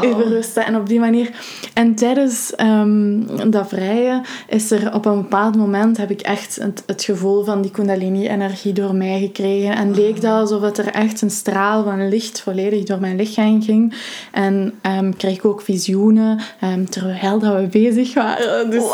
[0.00, 1.30] even rusten en op die manier.
[1.74, 6.82] En tijdens ehm, dat vrije is er op een bepaald moment heb ik echt het,
[6.86, 9.76] het gevoel van die kundalini-energie door mij gekregen.
[9.76, 13.62] En leek dat alsof het er echt een straal van licht volledig door mijn lichaam
[13.62, 13.94] ging.
[14.32, 18.70] En ehm, kreeg ik ook visioenen ehm, terwijl dat we bezig waren.
[18.70, 18.84] Dus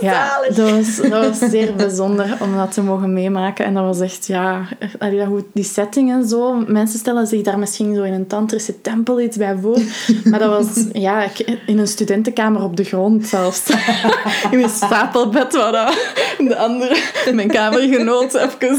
[0.00, 3.64] ja, dat was, dat was zeer bijzonder om dat te mogen meemaken.
[3.64, 4.68] En dat was echt, ja,
[5.26, 6.64] goed, die setting en zo.
[6.66, 9.78] Mensen stellen zich daar misschien zo in een tantrische tempel iets bij voor.
[10.24, 11.26] Maar dat was, ja,
[11.66, 13.62] in een studentenkamer op de grond zelfs.
[14.50, 15.96] In een stapelbed waar
[16.38, 16.96] de andere,
[17.32, 17.48] mijn
[18.04, 18.78] kamergenoot, even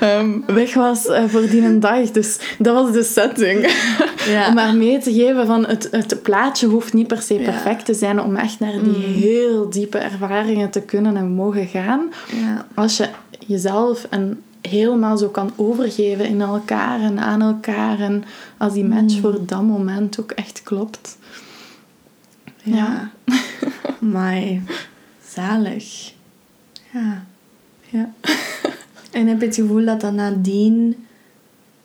[0.08, 2.10] ehm, weg was eh, voor die een dag.
[2.10, 3.66] Dus dat was de setting.
[4.26, 4.48] Ja.
[4.48, 7.44] Om maar mee te geven van het, het plaatje hoeft niet per se Ja.
[7.44, 12.12] perfect te zijn om echt naar die heel diepe ervaringen te kunnen en mogen gaan.
[12.32, 12.66] Ja.
[12.74, 13.08] Als je
[13.46, 18.24] jezelf en helemaal zo kan overgeven in elkaar en aan elkaar en
[18.56, 21.18] als die match voor dat moment ook echt klopt.
[22.62, 23.10] Ja.
[23.98, 24.42] Maar
[25.28, 26.12] zalig.
[26.92, 27.24] Ja.
[27.90, 28.12] Ja.
[29.10, 31.06] En heb je het gevoel dat dat nadien...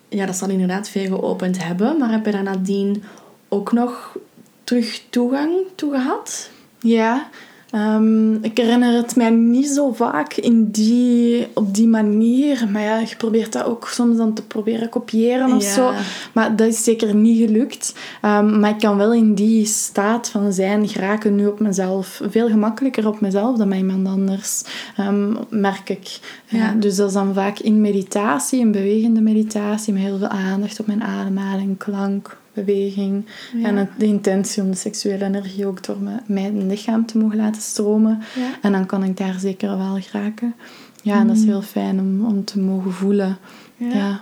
[0.10, 1.98] Ja, dat zal inderdaad veel geopend hebben.
[1.98, 3.04] Maar heb je daar nadien
[3.48, 4.18] ook nog
[4.64, 6.50] terug toegang toe gehad?
[6.80, 7.30] Ja,
[7.72, 12.68] ehm, ik herinner het mij niet zo vaak in die, op die manier.
[12.72, 15.74] Maar ja, je probeert dat ook soms dan te proberen kopiëren of Ja.
[15.74, 15.92] zo.
[16.34, 17.96] Maar dat is zeker niet gelukt.
[18.22, 22.22] Ehm, maar ik kan wel in die staat van zijn geraken nu op mezelf.
[22.30, 24.64] Veel gemakkelijker op mezelf dan met iemand anders,
[24.98, 26.20] ehm, merk ik.
[26.48, 26.58] Ja.
[26.58, 26.74] Ja.
[26.80, 30.88] dus dat is dan vaak in meditatie, in bewegende meditatie, met heel veel aandacht op
[30.88, 33.26] mijn ademhaling, klank, beweging.
[33.58, 33.68] Ja.
[33.68, 37.38] En het, de intentie om de seksuele energie ook door me- mijn lichaam te mogen
[37.38, 38.22] laten stromen.
[38.36, 38.50] Ja.
[38.62, 40.56] En dan kan ik daar zeker wel geraken.
[41.04, 43.38] Ja, en dat is heel fijn om, om te mogen voelen.
[43.78, 43.88] Ja.
[43.94, 44.22] Ja.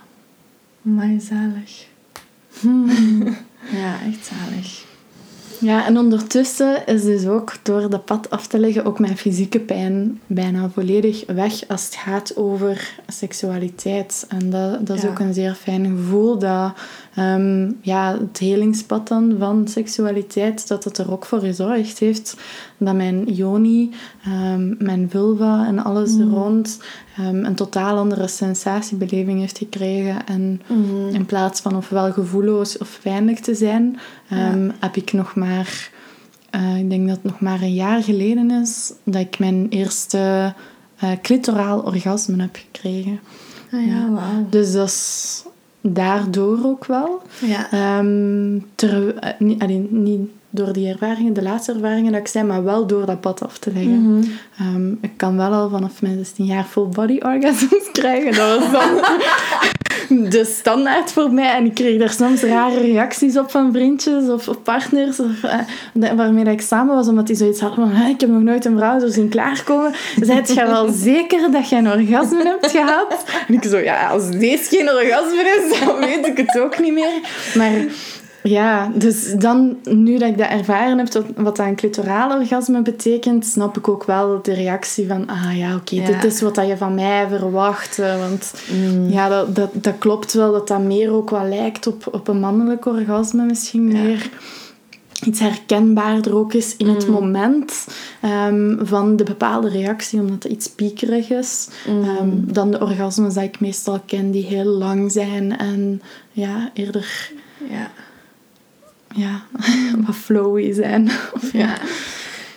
[0.81, 1.85] Maar zalig.
[3.71, 4.87] Ja, echt zalig.
[5.59, 9.59] Ja, en ondertussen is dus ook door dat pad af te leggen ook mijn fysieke
[9.59, 14.25] pijn bijna volledig weg als het gaat over seksualiteit.
[14.29, 15.09] En dat, dat is Ja.
[15.09, 16.73] ook een zeer fijn gevoel dat
[17.19, 22.37] ehm, ja, het helingspad dan van seksualiteit, dat het er ook voor gezorgd heeft
[22.77, 23.91] dat mijn yoni,
[24.23, 26.79] ehm, mijn vulva en alles er rond
[27.17, 30.27] ehm, een totaal andere sensatiebeleving heeft gekregen.
[30.27, 30.61] En
[31.11, 33.99] in plaats van ofwel gevoelloos of pijnlijk te zijn,
[34.79, 35.89] heb ik nog maar,
[36.49, 40.53] eh, ik denk dat het nog maar een jaar geleden is, dat ik mijn eerste
[40.99, 43.19] eh clitoraal orgasme heb gekregen.
[43.71, 44.47] Ah ja, wauw.
[44.49, 45.43] Dus dat is
[45.81, 47.21] daardoor ook wel.
[47.45, 47.71] Ja.
[47.71, 52.45] Ehm, ter, eh, niet, allee, niet door die ervaringen, de laatste ervaringen dat ik zei,
[52.45, 54.01] maar wel door dat pad af te leggen.
[54.01, 54.23] Mhm.
[54.57, 58.35] Ehm, ik kan wel al vanaf mijn 16 jaar full body orgasms krijgen.
[58.35, 58.89] Dat was dan
[60.29, 61.55] de standaard voor mij.
[61.55, 66.11] En ik kreeg daar soms rare reacties op van vriendjes of, of partners of, uh,
[66.15, 68.99] waarmee ik samen was, omdat die zoiets hadden van ik heb nog nooit een vrouw
[68.99, 69.93] zo zien klaarkomen.
[70.21, 73.23] Zijt je wel zeker dat je een orgasme hebt gehad?
[73.47, 76.93] En ik zo, ja, als deze geen orgasme is, dan weet ik het ook niet
[76.93, 77.19] meer.
[77.55, 77.71] Maar
[78.43, 83.45] ja, dus dan, nu dat ik dat ervaren heb, wat, dat een clitoraal orgasme betekent,
[83.45, 86.95] snap ik ook wel de reactie van, ah ja, oké, dit is wat je van
[86.95, 87.97] mij verwacht.
[87.97, 89.09] Want mm.
[89.09, 92.39] ja, dat, dat, dat klopt wel, dat dat meer ook wel lijkt op, op een
[92.39, 94.29] mannelijk orgasme misschien meer
[95.25, 97.13] iets herkenbaarder ook is in het mm.
[97.13, 97.87] moment
[98.47, 102.03] um, van de bepaalde reactie, omdat het iets piekerig is, mm.
[102.03, 107.31] um, dan de orgasmes die ik meestal ken, die heel lang zijn en ja, eerder
[107.69, 107.91] ja
[109.15, 109.43] ja,
[110.05, 111.09] wat flowy zijn.
[111.53, 111.77] ja.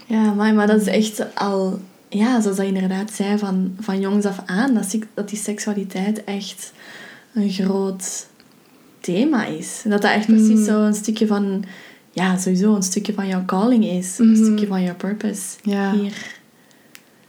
[0.07, 4.27] ja, maar, maar dat is echt al, ja, zoals dat inderdaad zei, van, van jongs
[4.27, 6.73] af aan, dat, dat die seksualiteit echt
[7.35, 8.27] een groot
[9.01, 9.83] thema is.
[9.85, 10.65] Dat dat echt precies mm.
[10.65, 11.65] zo een stukje van,
[12.11, 14.19] ja, sowieso een stukje van jouw calling is.
[14.19, 14.45] Een mm-hmm.
[14.45, 15.93] stukje van jouw purpose ja.
[15.93, 16.41] hier.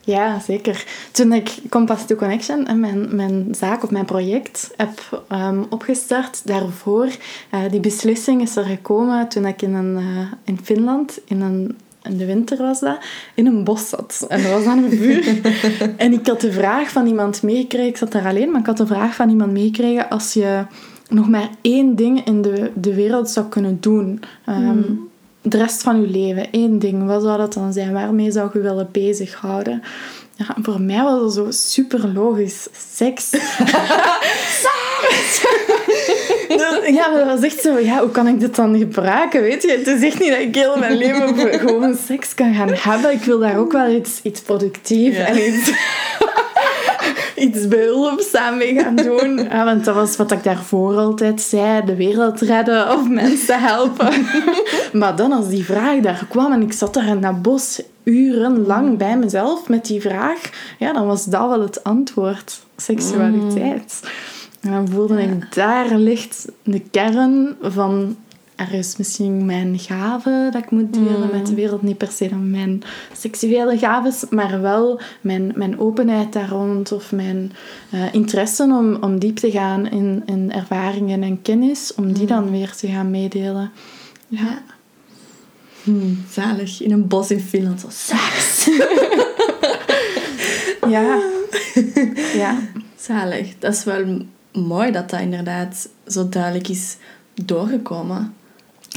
[0.06, 0.86] Ja, zeker.
[1.12, 6.42] Toen ik Compass to Connection, en mijn, mijn zaak of mijn project, heb um, opgestart,
[6.48, 11.42] daarvoor, uh, die beslissing is er gekomen toen ik in, een, uh, in Finland, in,
[11.42, 12.98] een, in de winter was dat,
[13.34, 14.26] in een bos zat.
[14.30, 15.42] En dat was aan een vuur.
[15.98, 18.78] en ik had de vraag van iemand meegekregen, ik zat daar alleen, maar ik had
[18.78, 20.66] de vraag van iemand meegekregen, als je
[21.10, 24.20] nog maar één ding in de, de wereld zou kunnen doen...
[24.50, 25.12] Um,
[25.44, 27.94] de rest van je leven, één ding, wat zou dat dan zijn?
[27.94, 29.84] Waarmee zou je willen bezighouden?
[30.36, 32.68] Ja, voor mij was dat zo super logisch.
[32.96, 33.30] Seks.
[36.98, 39.42] ja, maar dat was echt zo, ja, hoe kan ik dit dan gebruiken?
[39.42, 42.74] Weet je, het is echt niet dat ik heel mijn leven gewoon seks kan gaan
[42.74, 43.12] hebben.
[43.12, 45.72] Ik wil daar ook wel iets, iets productiefs en iets
[47.44, 49.38] iets behulpzaam mee gaan doen.
[49.54, 54.14] Ja, want dat was wat ik daarvoor altijd zei: de wereld redden of mensen helpen.
[55.00, 58.98] maar dan, als die vraag daar kwam en ik zat daar in dat bos urenlang
[58.98, 64.00] bij mezelf met die vraag, ja, dan was dat wel het antwoord: seksualiteit.
[64.62, 68.18] En dan voelde ik, daar ligt de kern van
[68.56, 71.58] er is misschien mijn gave dat ik moet delen met de mm.
[71.58, 71.82] wereld.
[71.82, 72.84] Niet per se dan mijn
[73.18, 77.52] seksuele gaves, maar wel mijn, mijn openheid daar rond of mijn
[77.94, 82.44] uh, interesse om, om diep te gaan in, in ervaringen en kennis, om die dan
[82.44, 82.52] mm.
[82.52, 83.72] weer te gaan meedelen.
[84.28, 84.62] Ja.
[85.84, 86.82] Hmm, zalig.
[86.82, 87.80] In een bos in Finland.
[87.80, 88.70] Zo seks.
[90.96, 91.20] ja.
[92.44, 92.60] ja.
[92.96, 93.54] Zalig.
[93.60, 96.98] Dat is wel mooi dat dat inderdaad zo duidelijk is
[97.34, 98.34] doorgekomen.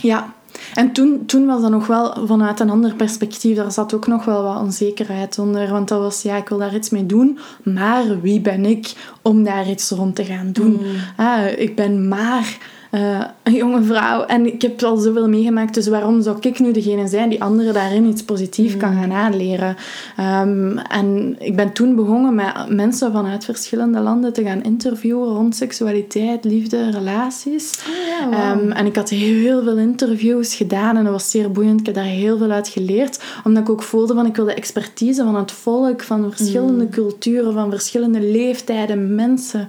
[0.02, 0.34] Ja,
[0.74, 3.56] en toen, toen was dat nog wel vanuit een ander perspectief.
[3.56, 5.70] Daar zat ook nog wel wat onzekerheid onder.
[5.70, 7.38] Want dat was, ja, ik wil daar iets mee doen.
[7.62, 10.72] Maar wie ben ik om daar iets rond te gaan doen?
[10.72, 10.96] Mm.
[11.16, 12.58] Ah, ik ben maar
[12.96, 14.24] uh, een jonge vrouw.
[14.24, 17.74] En ik heb al zoveel meegemaakt, dus waarom zou ik nu degene zijn die anderen
[17.74, 19.00] daarin iets positiefs kan mm.
[19.00, 19.76] gaan aanleren?
[20.20, 25.56] Um, en ik ben toen begonnen met mensen vanuit verschillende landen te gaan interviewen rond
[25.56, 27.84] seksualiteit, liefde, relaties.
[27.88, 31.80] Oh, ja, um, en ik had heel veel interviews gedaan en dat was zeer boeiend.
[31.80, 35.22] Ik heb daar heel veel uit geleerd, omdat ik ook voelde van ik wilde expertise
[35.22, 36.90] van het volk, van verschillende mm.
[36.90, 39.68] culturen, van verschillende leeftijden, mensen.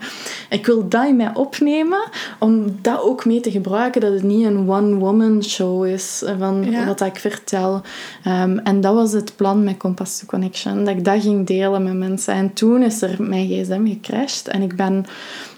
[0.50, 2.10] Ik wil dat in mij opnemen,
[2.40, 6.86] om dat ook mee te gebruiken dat het niet een one-woman show is eh, van
[6.86, 7.82] wat ik vertel.
[8.24, 11.84] Ehm, en dat was het plan met Compass to Connection, dat ik dat ging delen
[11.84, 12.34] met mensen.
[12.34, 15.06] En toen is er mijn gsm gecrashed en ik ben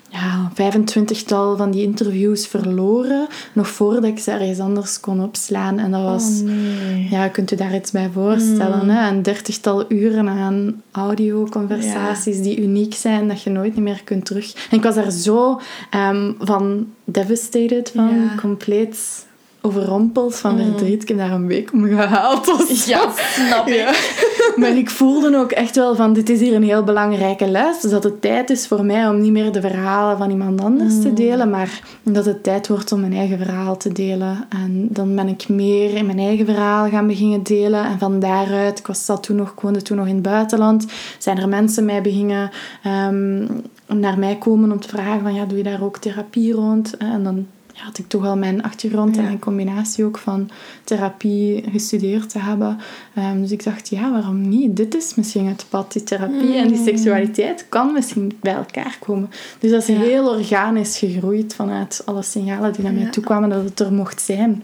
[0.10, 3.28] ja, 25-tal van die interviews verloren.
[3.54, 5.80] Nog voordat ik ze ergens anders kon opslaan.
[5.80, 6.41] En dat was...
[6.43, 8.84] Oh, ja, kunt u daar iets bij voorstellen.
[8.84, 8.89] Mm.
[8.89, 9.10] Hè?
[9.10, 14.54] Een dertigtal uren aan audio-conversaties die uniek zijn, dat je nooit meer kunt terug...
[14.69, 15.62] En ik was daar zo
[15.95, 18.30] um, van devastated van.
[18.39, 19.28] Compleet
[19.62, 20.63] overrompeld van mm.
[20.63, 21.02] verdriet.
[21.02, 22.45] Ik heb daar een week om gehaald.
[22.86, 23.88] Ja, snap ik.
[24.62, 27.82] maar ik voelde ook echt wel van, dit is hier een heel belangrijke les.
[27.82, 31.02] Dus dat het tijd is voor mij om niet meer de verhalen van iemand anders
[31.02, 31.15] te mm.
[31.15, 34.45] delen, maar dat het tijd wordt om mijn eigen verhaal te delen.
[34.50, 37.86] En dan ben ik meer in mijn eigen verhaal gaan beginnen delen.
[37.86, 40.86] En van daaruit, ik was dat toen nog, ik woonde toen nog in het buitenland,
[41.17, 42.52] zijn er mensen mij beginnen...
[43.08, 43.48] Um,
[43.88, 46.98] naar mij komen om te vragen van ja, doe je daar ook therapie rond?
[46.98, 47.48] En dan
[47.84, 50.50] had ik toch wel mijn achtergrond en mijn combinatie ook van
[50.84, 52.78] therapie gestudeerd te hebben.
[53.18, 54.76] Um, dus ik dacht, ja, waarom niet?
[54.76, 56.86] Dit is misschien het pad, die therapie en die mm.
[56.86, 59.30] seksualiteit kan misschien bij elkaar komen.
[59.60, 63.63] Dus dat is heel organisch gegroeid vanuit alle signalen die naar mij toe kwamen dat
[63.63, 64.63] het er mocht zijn.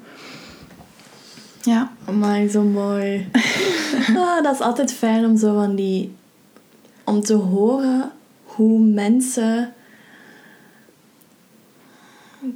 [1.61, 1.91] Ja.
[2.20, 3.30] Maar zo mooi.
[4.18, 6.13] ah, dat is altijd fijn om zo van die...
[7.03, 8.11] Om te horen
[8.43, 9.74] hoe mensen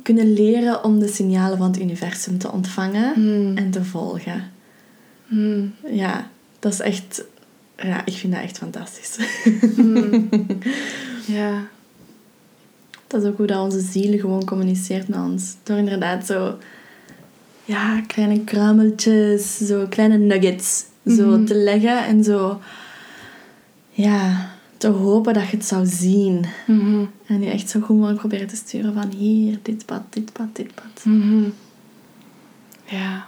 [0.04, 3.58] kunnen leren om de signalen van het universum te ontvangen Hmm.
[3.58, 4.52] en te volgen.
[5.28, 5.74] Hmm.
[5.92, 6.30] Ja,
[6.60, 7.24] dat is echt...
[7.78, 9.18] Ja, ik vind dat echt fantastisch.
[9.76, 10.30] Hmm.
[11.26, 11.68] Ja.
[13.08, 15.56] Dat is ook hoe dat onze ziel gewoon communiceert met ons.
[15.64, 16.58] Door inderdaad zo...
[17.66, 21.46] Ja, kleine kruimeltjes, zo kleine nuggets zo Mhm.
[21.46, 22.60] te leggen en zo...
[23.92, 24.50] Ja,
[24.80, 26.46] te hopen dat je het zou zien.
[26.68, 27.06] Mhm.
[27.26, 30.48] En je echt zo goed mogelijk proberen te sturen van hier, dit pad, dit pad,
[30.54, 31.06] dit pad.
[31.06, 31.44] Mhm.
[32.86, 33.28] Ja.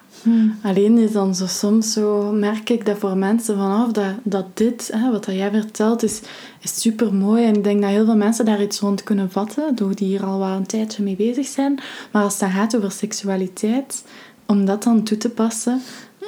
[0.61, 4.89] Alleen is dan zo soms zo, merk ik dat voor mensen vanaf dat, dat dit,
[4.93, 6.21] hè, wat dat jij vertelt, is,
[6.61, 7.45] is super mooi.
[7.45, 10.25] En ik denk dat heel veel mensen daar iets rond kunnen vatten, door die hier
[10.25, 11.79] al wel een tijdje mee bezig zijn.
[12.11, 14.03] Maar als het dan gaat over seksualiteit,
[14.45, 15.81] om dat dan toe te passen,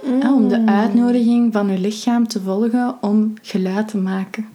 [0.05, 4.47] hè, om de uitnodiging van je lichaam te volgen om geluid te maken.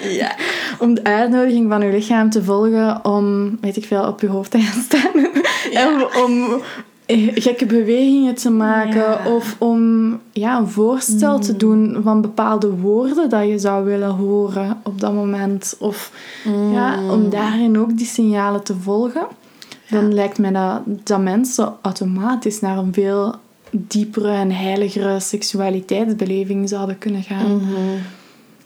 [0.00, 0.36] Ja.
[0.78, 4.50] Om de uitnodiging van je lichaam te volgen om, weet ik veel, op je hoofd
[4.50, 5.26] te gaan staan.
[5.70, 5.80] Ja.
[5.80, 6.62] En om
[7.06, 9.00] eh, gekke bewegingen te maken.
[9.00, 9.20] Ja.
[9.26, 14.80] Of om ja, een voorstel te doen van bepaalde woorden dat je zou willen horen
[14.82, 15.76] op dat moment.
[15.78, 16.12] Of
[16.72, 19.26] ja, om daarin ook die signalen te volgen.
[19.90, 23.34] Dan lijkt mij dat, dat mensen automatisch naar een veel
[23.70, 27.56] diepere en heiligere seksualiteitsbeleving zouden kunnen gaan.
[27.56, 27.70] Mhm.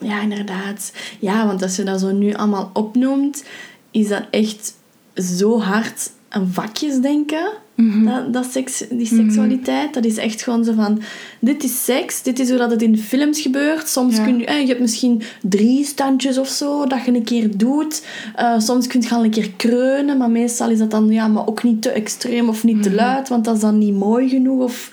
[0.03, 0.93] Ja, inderdaad.
[1.19, 3.45] Ja, want als je dat zo nu allemaal opnoemt,
[3.91, 4.75] is dat echt
[5.15, 7.51] zo hard een vakjesdenken.
[7.75, 8.05] Mhm.
[8.05, 11.03] Dat, dat seks, die seksualiteit, dat is echt gewoon zo van...
[11.39, 13.89] Dit is seks, dit is hoe dat het in films gebeurt.
[13.89, 14.25] Soms Ja.
[14.25, 14.45] kun je...
[14.45, 18.03] eh, je hebt misschien drie standjes of zo dat je een keer doet.
[18.37, 21.09] Eh, soms kun je al een keer kreunen, maar meestal is dat dan...
[21.11, 23.95] Ja, maar ook niet te extreem of niet te luid, want dat is dan niet
[23.95, 24.91] mooi genoeg of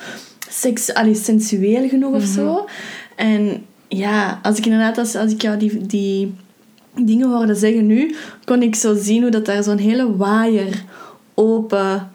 [0.49, 2.65] seks, allee, sensueel genoeg of zo.
[3.15, 4.97] En ja, als ik inderdaad...
[4.97, 5.85] Als, als ik jou die...
[5.85, 6.33] die
[7.05, 8.15] dingen hoorde zeggen nu,
[8.45, 10.83] kon ik zo zien hoe dat daar zo'n hele waaier
[11.33, 12.11] open,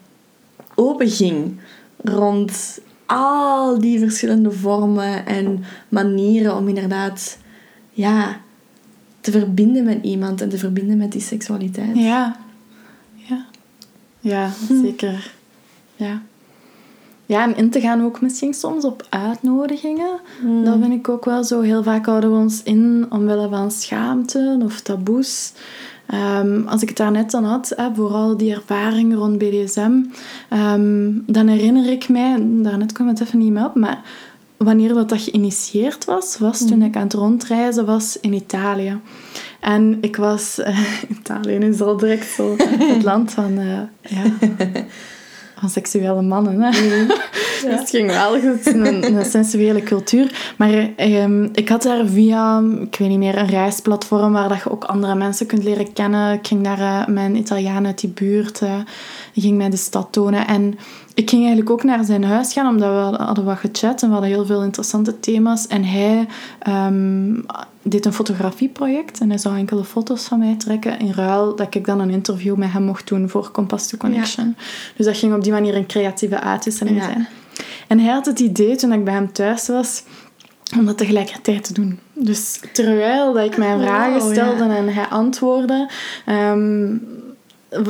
[0.75, 1.59] open ging.
[2.03, 7.37] Rond al die verschillende vormen en manieren om inderdaad
[7.91, 8.41] ja,
[9.21, 11.97] te verbinden met iemand en te verbinden met die seksualiteit.
[11.97, 12.39] Ja.
[13.15, 13.45] Ja.
[14.19, 14.51] Ja,
[14.83, 15.31] zeker.
[15.95, 16.21] Ja.
[17.25, 20.19] Ja, en in te gaan ook misschien soms op uitnodigingen.
[20.63, 21.61] Dat vind ik ook wel zo.
[21.61, 25.53] Heel vaak houden we ons in omwille van schaamte of taboes.
[26.05, 29.91] Ehm, als ik het daarnet dan had, hè, vooral die ervaringen rond BDSM,
[30.49, 34.01] ehm, dan herinner ik mij, daarnet kwam het even niet meer op, maar
[34.57, 38.99] wanneer dat, dat geïnitieerd was, was toen ik aan het rondreizen was in Italië.
[39.59, 40.61] En ik was...
[41.19, 42.55] Italië is al direct zo
[42.93, 43.57] het land van...
[43.57, 44.23] eh, ja,
[45.59, 46.61] van seksuele mannen.
[46.61, 46.71] Hè?
[47.65, 50.53] Dus het ging wel goed, een, een sensuele cultuur.
[50.57, 54.71] Maar ehm, ik had daar via, ik weet niet meer, een reisplatform waar dat je
[54.71, 56.33] ook andere mensen kunt leren kennen.
[56.33, 58.79] Ik ging daar eh, mijn Italiaan uit die buurt, eh,
[59.33, 60.47] die ging mij de stad tonen.
[60.47, 60.77] En
[61.15, 64.13] ik ging eigenlijk ook naar zijn huis gaan, omdat we hadden wat gechat en we
[64.13, 65.67] hadden heel veel interessante thema's.
[65.67, 66.27] En hij
[66.59, 67.33] ehm,
[67.81, 71.85] deed een fotografieproject en hij zou enkele foto's van mij trekken in ruil dat ik
[71.85, 74.55] dan een interview met hem mocht doen voor Compass to Connection.
[74.95, 77.03] Dus dat ging op die manier een creatieve uitwisseling Ja.
[77.03, 77.27] zijn.
[77.87, 80.03] En hij had het idee, toen ik bij hem thuis was,
[80.77, 81.99] om dat tegelijkertijd te doen.
[82.13, 84.31] Dus terwijl dat ik mijn Wow, vragen ja.
[84.33, 85.89] stelde en hij antwoordde,
[86.25, 86.95] ehm,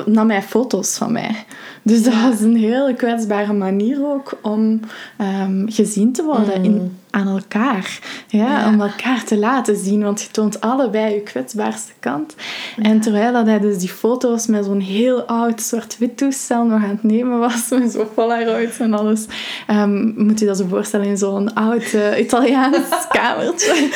[0.06, 1.46] nam hij foto's van mij.
[1.82, 4.80] Dus dat was een hele kwetsbare manier ook om
[5.18, 8.00] ehm, gezien te worden in, aan elkaar.
[8.28, 8.68] Ja, Ja.
[8.68, 12.36] Om elkaar te laten zien, want je toont allebei je kwetsbaarste kant.
[12.78, 16.90] En terwijl dat hij dus die foto's met zo'n heel oud zwart-wit toestel nog aan
[16.90, 19.26] het nemen was, met zo'n Polaroids en alles,
[19.68, 23.90] ehm, moet je dat zo voorstellen in zo'n oud Italiaans kamertje.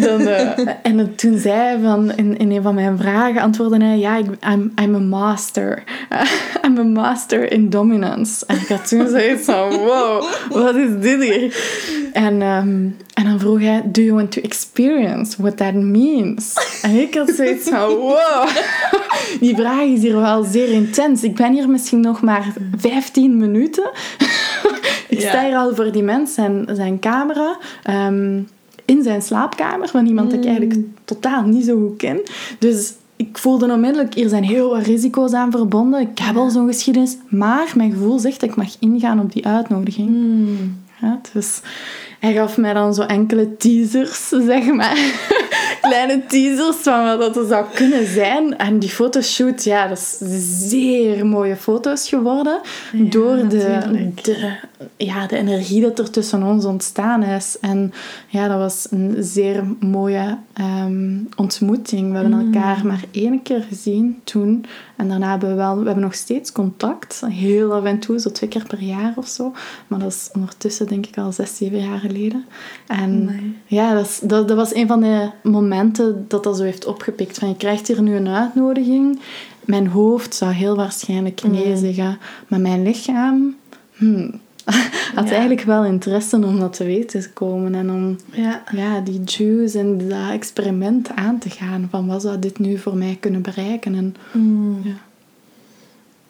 [0.00, 3.98] Dan, eh, en toen zei hij van, in, in een van mijn vragen, antwoordde hij,
[3.98, 5.82] ja, ik, I'm, I'm a master.
[6.64, 8.46] I'm a master in dominance.
[8.46, 11.56] En ik had toen zoiets van, wow, wat is dit hier?
[12.12, 16.54] En, ehm, en dan vroeg hij, do you want to experience what that means?
[16.82, 18.48] En ik had zoiets van, wow,
[19.40, 21.22] die vraag is hier wel zeer intens.
[21.22, 23.90] Ik ben hier misschien nog maar 15 minuten.
[25.08, 27.58] Ik sta hier al voor die mens zijn, zijn camera.
[27.82, 28.40] ehm,
[28.92, 32.20] in zijn slaapkamer van iemand dat ik eigenlijk totaal niet zo goed ken.
[32.58, 36.00] Dus ik voelde onmiddellijk, hier zijn heel wat risico's aan verbonden.
[36.00, 37.16] Ik heb al zo'n geschiedenis.
[37.28, 40.10] Maar mijn gevoel zegt dat ik mag ingaan op die uitnodiging.
[41.00, 41.60] Ja, dus
[42.20, 44.98] hij gaf mij dan zo enkele teasers, zeg maar.
[45.82, 48.58] Kleine teasers van wat dat er zou kunnen zijn.
[48.58, 50.18] En die fotoshoot, ja, dat is
[50.68, 52.60] zeer mooie foto's geworden.
[52.92, 53.78] Ja, door de,
[54.96, 57.56] ja, de energie dat er tussen ons ontstaan is.
[57.60, 57.92] En
[58.28, 62.08] ja, dat was een zeer mooie ehm, ontmoeting.
[62.12, 62.54] We hebben Mm.
[62.54, 64.64] elkaar maar één keer gezien toen.
[64.96, 65.78] En daarna hebben we wel...
[65.78, 67.22] We hebben nog steeds contact.
[67.28, 69.52] Heel af en toe, zo twee keer per jaar of zo.
[69.86, 72.44] Maar dat is ondertussen denk ik al zes, zeven jaar geleden.
[72.86, 73.30] En
[73.66, 75.70] ja, dat, is- dat, dat was een van de momenten
[76.28, 77.38] dat dat zo heeft opgepikt.
[77.38, 79.20] Van, je krijgt hier nu een uitnodiging.
[79.64, 81.76] Mijn hoofd zou heel waarschijnlijk nee Mm.
[81.76, 82.18] zeggen.
[82.48, 83.56] Maar mijn lichaam
[83.96, 84.30] hmm,
[85.14, 85.30] had Ja.
[85.30, 87.74] eigenlijk wel interesse om dat te weten te komen.
[87.74, 88.62] En om Ja.
[88.74, 91.88] ja, die juice en dat experiment aan te gaan.
[91.90, 93.94] Van wat zou dit nu voor mij kunnen bereiken?
[93.94, 94.80] En, Mm.
[94.84, 94.92] ja.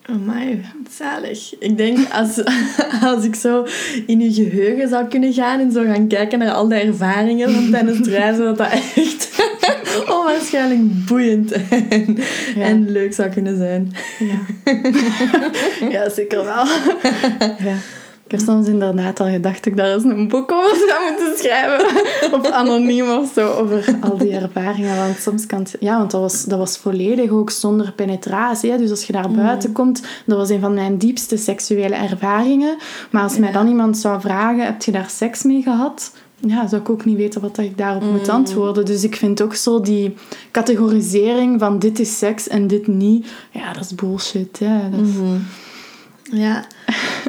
[0.07, 1.55] Amai, zalig.
[1.59, 2.43] Ik denk, als,
[3.15, 3.67] als ik zo
[4.07, 7.71] in je geheugen zou kunnen gaan en zo gaan kijken naar al die ervaringen van
[7.71, 9.31] tijdens het reizen, dat dat echt
[10.19, 12.17] onwaarschijnlijk boeiend en,
[12.55, 12.63] Ja.
[12.65, 13.93] en leuk zou kunnen zijn.
[14.19, 14.71] Ja.
[15.95, 16.65] ja, zeker wel.
[17.59, 17.77] ja.
[18.25, 21.39] Ik heb soms inderdaad al gedacht dat ik daar eens een boek over zou moeten
[21.39, 21.87] schrijven.
[22.39, 24.97] Of anoniem of zo, over al die ervaringen.
[24.97, 25.77] Want soms kan het...
[25.81, 28.71] Ja, want dat was, dat was volledig ook zonder penetratie.
[28.71, 28.79] Hè.
[28.79, 32.77] Dus als je daar buiten komt, dat was een van mijn diepste seksuele ervaringen.
[33.11, 33.55] Maar als mij Ja.
[33.55, 36.13] dan iemand zou vragen, heb je daar seks mee gehad?
[36.47, 38.85] Ja, zou ik ook niet weten wat ik daarop moet antwoorden.
[38.85, 40.15] Dus ik vind ook zo die
[40.51, 43.27] categorisering van dit is seks en dit niet.
[43.51, 44.59] Ja, dat is bullshit.
[44.59, 44.91] Hè.
[44.91, 45.15] Dat is-
[46.33, 46.65] Ja.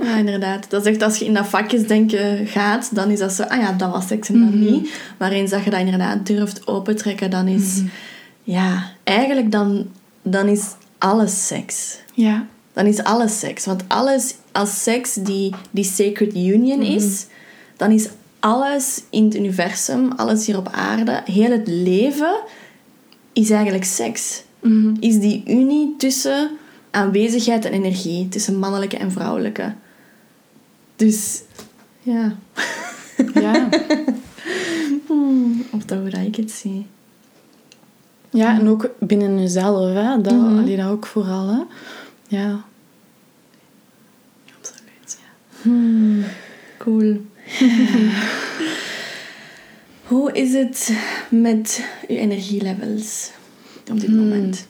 [0.03, 0.69] ja, inderdaad.
[0.69, 3.71] Dat is echt als je in dat vakjesdenken gaat, dan is dat zo, ah ja,
[3.71, 4.93] dat was seks en dat niet.
[5.17, 7.81] Maar eens dat je dat inderdaad durft opentrekken, dan is,
[8.43, 9.87] ja, eigenlijk dan,
[10.21, 10.63] dan is
[10.97, 11.97] alles seks.
[12.13, 12.45] Ja.
[12.73, 13.65] Dan is alles seks.
[13.65, 17.25] Want alles, als seks die, die sacred union is,
[17.77, 22.35] dan is alles in het universum, alles hier op aarde, heel het leven,
[23.33, 24.43] is eigenlijk seks.
[24.59, 24.93] Mhm.
[24.99, 26.49] Is die unie tussen
[26.93, 29.73] aanwezigheid en energie, tussen mannelijke en vrouwelijke.
[30.95, 31.41] Dus,
[32.01, 32.35] ja.
[33.33, 33.69] Ja.
[35.07, 36.85] Hmm, of dat hoe ik het zie.
[38.29, 39.93] ja, en ook binnen jezelf.
[39.93, 40.21] Hè.
[40.21, 40.57] Dat, Mhm.
[40.57, 41.47] allee, dat ook vooral.
[41.47, 41.59] Hè.
[42.27, 42.63] Ja.
[44.59, 45.17] Absoluut.
[45.61, 46.23] Hmm,
[46.77, 47.21] cool.
[50.03, 50.93] Hoe is het
[51.29, 53.31] met uw energielevels
[53.91, 54.67] op dit moment?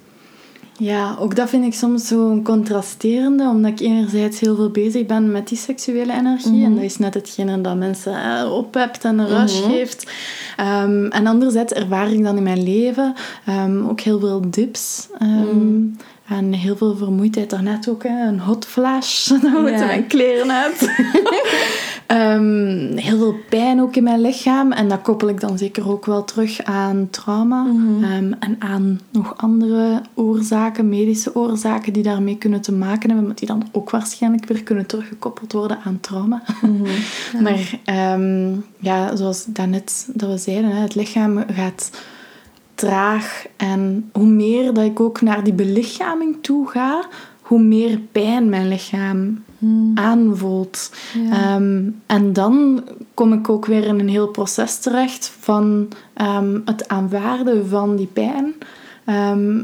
[0.83, 5.31] Ja, ook dat vind ik soms zo'n contrasterende, omdat ik enerzijds heel veel bezig ben
[5.31, 6.63] met die seksuele energie.
[6.63, 9.71] En dat is net hetgene dat mensen eh, ophebt en een rush Mhm.
[9.71, 10.11] geeft.
[10.57, 13.13] Ehm, en anderzijds ervaar ik dan in mijn leven
[13.45, 15.07] ehm, ook heel veel dips.
[15.19, 15.81] ehm,
[16.27, 17.49] En heel veel vermoeidheid.
[17.49, 19.27] Daarnet ook hè, een hot flash.
[19.41, 19.85] Dan moeten Ja.
[19.85, 20.79] mijn kleren uit.
[22.13, 24.71] Ehm, heel veel pijn ook in mijn lichaam.
[24.71, 27.65] En dat koppel ik dan zeker ook wel terug aan trauma.
[28.01, 33.27] Ehm, en aan nog andere oorzaken, medische oorzaken die daarmee kunnen te maken hebben.
[33.27, 36.43] Maar die dan ook waarschijnlijk weer kunnen teruggekoppeld worden aan trauma.
[37.43, 41.89] Maar ehm, ja, zoals daarnet dat we zeiden, het lichaam gaat
[42.75, 43.45] traag.
[43.57, 47.05] En hoe meer dat ik ook naar die belichaming toe ga,
[47.41, 49.43] hoe meer pijn mijn lichaam
[49.95, 50.91] aanvoelt.
[51.13, 51.55] Ja.
[51.55, 52.83] Ehm, en dan
[53.13, 58.09] kom ik ook weer in een heel proces terecht van ehm, het aanvaarden van die
[58.13, 58.53] pijn.
[59.05, 59.63] ehm,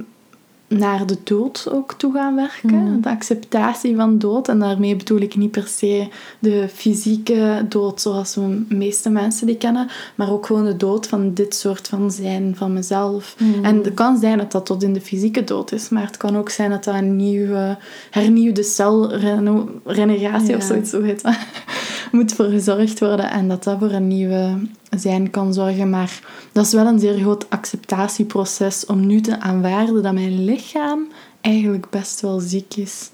[0.70, 3.02] naar de dood ook toe gaan werken.
[3.02, 4.48] De acceptatie van dood.
[4.48, 6.08] En daarmee bedoel ik niet per se
[6.40, 9.88] de fysieke dood zoals we de meeste mensen die kennen.
[10.16, 13.36] Maar ook gewoon de dood van dit soort van zijn van mezelf.
[13.62, 15.90] En het kan zijn dat dat tot in de fysieke dood is.
[15.90, 17.78] Maar het kan ook zijn dat dat een nieuwe,
[18.12, 20.68] hernieuwde celrenegatie of Ja.
[20.68, 21.38] zoiets hoe heet dat,
[22.12, 23.32] moet voor gezorgd worden.
[23.32, 24.58] En dat dat voor een nieuwe
[24.90, 25.90] zijn kan zorgen.
[25.90, 26.20] Maar
[26.52, 31.08] dat is wel een zeer groot acceptatieproces om nu te aanvaarden dat mijn lichaam
[31.42, 33.10] eigenlijk best wel ziek is.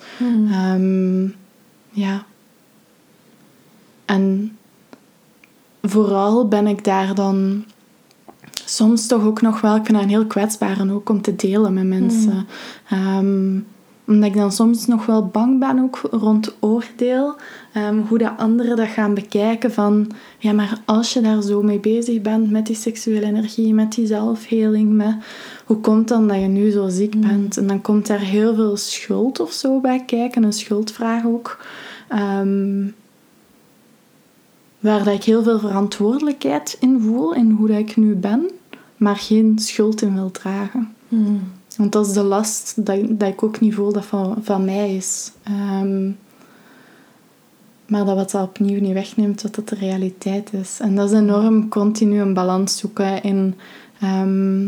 [0.51, 1.23] Ehm,
[1.89, 2.26] ja.
[4.05, 4.57] En
[5.82, 7.65] vooral ben ik daar dan
[8.65, 11.36] soms toch ook nog wel, ik vind dat een heel kwetsbaar en ook om te
[11.36, 12.47] delen met mensen.
[12.89, 13.59] Ehm,
[14.08, 17.36] omdat ik dan soms nog wel bang ben ook rond oordeel.
[17.74, 20.12] ehm, hoe dat anderen dat gaan bekijken van...
[20.38, 24.08] Ja, maar als je daar zo mee bezig bent met die seksuele energie, met die
[24.08, 25.16] zelfheling, met...
[25.66, 27.58] Hoe komt dan dat je nu zo ziek bent?
[27.58, 30.43] En dan komt daar heel veel schuld of zo bij kijken.
[30.43, 31.66] Een schuldvraag ook.
[32.08, 32.84] Ehm,
[34.80, 38.49] waar dat ik heel veel verantwoordelijkheid in voel, in hoe dat ik nu ben,
[38.97, 40.93] maar geen schuld in wil dragen.
[41.78, 44.95] Want dat is de last dat, dat ik ook niet voel dat van, van mij
[44.95, 45.32] is.
[45.43, 46.11] Ehm,
[47.86, 50.80] maar dat wat dat opnieuw niet wegneemt, dat dat de realiteit is.
[50.80, 53.55] En dat is enorm continu een balans zoeken in
[53.99, 54.67] ehm,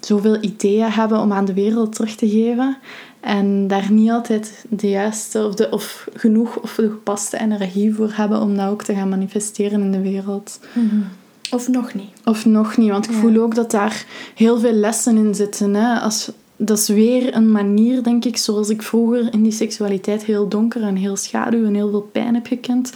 [0.00, 2.78] zoveel ideeën hebben om aan de wereld terug te geven.
[3.20, 8.10] En daar niet altijd de juiste of, de, of genoeg of de gepaste energie voor
[8.12, 10.60] hebben om dat ook te gaan manifesteren in de wereld.
[11.54, 12.10] Of nog niet.
[12.24, 13.18] Of nog niet, want ik Ja.
[13.18, 15.74] voel ook dat daar heel veel lessen in zitten.
[15.74, 15.98] Hè?
[16.00, 20.48] Als, dat is weer een manier, denk ik, zoals ik vroeger in die seksualiteit heel
[20.48, 22.92] donker en heel schaduw en heel veel pijn heb gekend.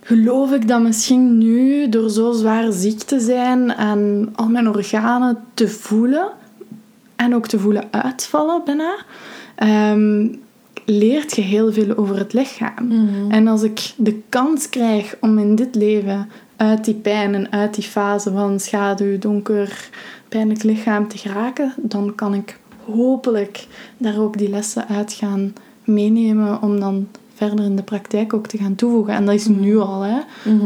[0.00, 5.38] Geloof ik dat misschien nu, door zo zwaar ziek te zijn en al mijn organen
[5.54, 6.28] te voelen
[7.16, 8.94] en ook te voelen uitvallen bijna,
[9.54, 10.28] ehm,
[10.84, 12.90] leert je heel veel over het lichaam.
[13.30, 16.28] En als ik de kans krijg om in dit leven
[16.62, 19.88] uit die pijn en uit die fase van schaduw, donker,
[20.28, 25.52] pijnlijk lichaam te geraken, dan kan ik hopelijk daar ook die lessen uit gaan
[25.84, 29.14] meenemen om dan verder in de praktijk ook te gaan toevoegen.
[29.14, 30.20] En dat is nu al, hè.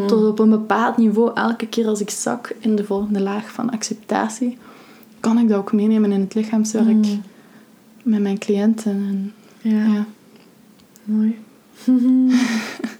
[0.06, 3.70] Tot op een bepaald niveau, elke keer als ik zak in de volgende laag van
[3.70, 4.58] acceptatie,
[5.20, 7.06] kan ik dat ook meenemen in het lichaamswerk
[8.02, 8.92] met mijn cliënten.
[8.92, 10.06] En, Ja, ja.
[11.04, 11.38] mooi.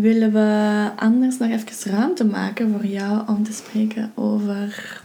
[0.00, 5.00] Willen we anders nog even ruimte maken voor jou om te spreken over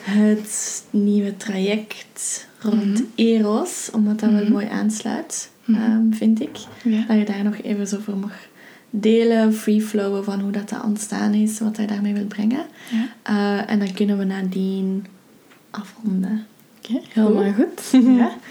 [0.00, 6.56] het nieuwe traject rond Eros, omdat dat wel mooi aansluit, ehm, vind ik.
[6.82, 7.04] Ja.
[7.08, 8.36] Dat je daar nog even zo voor mag
[8.90, 12.64] delen, free flowen van hoe dat, dat ontstaan is, wat hij daarmee wil brengen.
[12.90, 13.08] Ja.
[13.22, 15.06] Eh, en dan kunnen we nadien
[15.70, 16.46] afronden.
[16.78, 18.02] Oké, helemaal goed.
[18.16, 18.32] ja.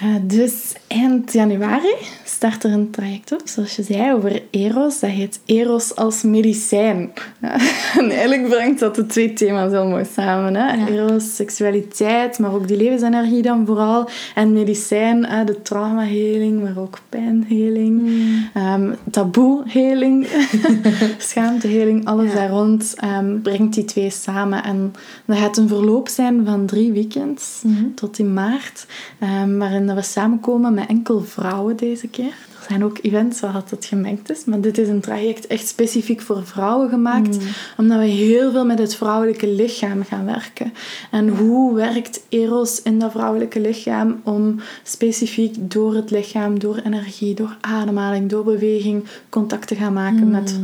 [0.00, 1.94] Eh, dus eind januari
[2.24, 5.00] start er een traject op, zoals je zei, over Eros.
[5.00, 7.10] Dat heet Eros als medicijn.
[7.98, 10.54] En eigenlijk brengt dat de twee thema's heel mooi samen.
[10.54, 10.72] Hè?
[10.74, 10.88] Ja.
[10.88, 14.08] Eros, seksualiteit, maar ook die levensenergie dan vooral.
[14.34, 18.10] En medicijn, hè, de traumaheling, maar ook pijnheling.
[18.54, 20.26] Ehm, taboeheling,
[21.18, 22.34] schaamteheling, alles Ja.
[22.34, 24.64] daar rond ehm, brengt die twee samen.
[24.64, 24.92] En
[25.24, 27.62] dat gaat een verloop zijn van drie weekends
[27.94, 28.86] tot in maart,
[29.18, 29.56] ehm,
[29.86, 32.34] dat we samenkomen met enkel vrouwen deze keer.
[32.66, 36.20] Er zijn ook events waar dat gemengd is, maar dit is een traject echt specifiek
[36.20, 37.36] voor vrouwen gemaakt,
[37.76, 40.72] omdat we heel veel met het vrouwelijke lichaam gaan werken.
[41.10, 47.34] En hoe werkt Eros in dat vrouwelijke lichaam om specifiek door het lichaam, door energie,
[47.34, 50.58] door ademhaling, door beweging contact te gaan maken met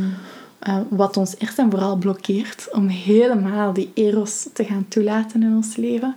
[0.63, 5.55] eh, wat ons eerst en vooral blokkeert om helemaal die Eros te gaan toelaten in
[5.55, 6.15] ons leven.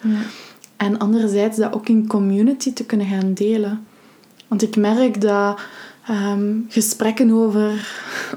[0.77, 3.87] En anderzijds dat ook in community te kunnen gaan delen.
[4.49, 5.61] Want ik merk dat
[6.07, 7.89] ehm, gesprekken over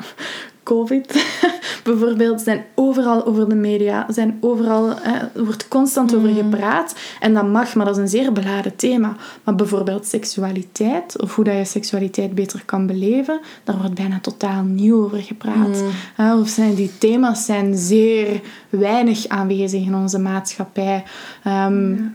[0.63, 1.25] COVID
[1.89, 6.95] bijvoorbeeld zijn overal over de media, zijn overal, eh, er wordt constant over gepraat.
[7.19, 9.15] En dat mag, maar dat is een zeer beladen thema.
[9.43, 14.63] Maar bijvoorbeeld seksualiteit, of hoe dat je seksualiteit beter kan beleven, daar wordt bijna totaal
[14.63, 15.83] niet over gepraat.
[16.15, 21.03] Eh, of zijn, die thema's zijn zeer weinig aanwezig in onze maatschappij.
[21.43, 22.11] Ehm, ja,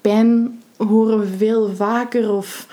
[0.00, 2.32] pijn horen we veel vaker.
[2.32, 2.66] Of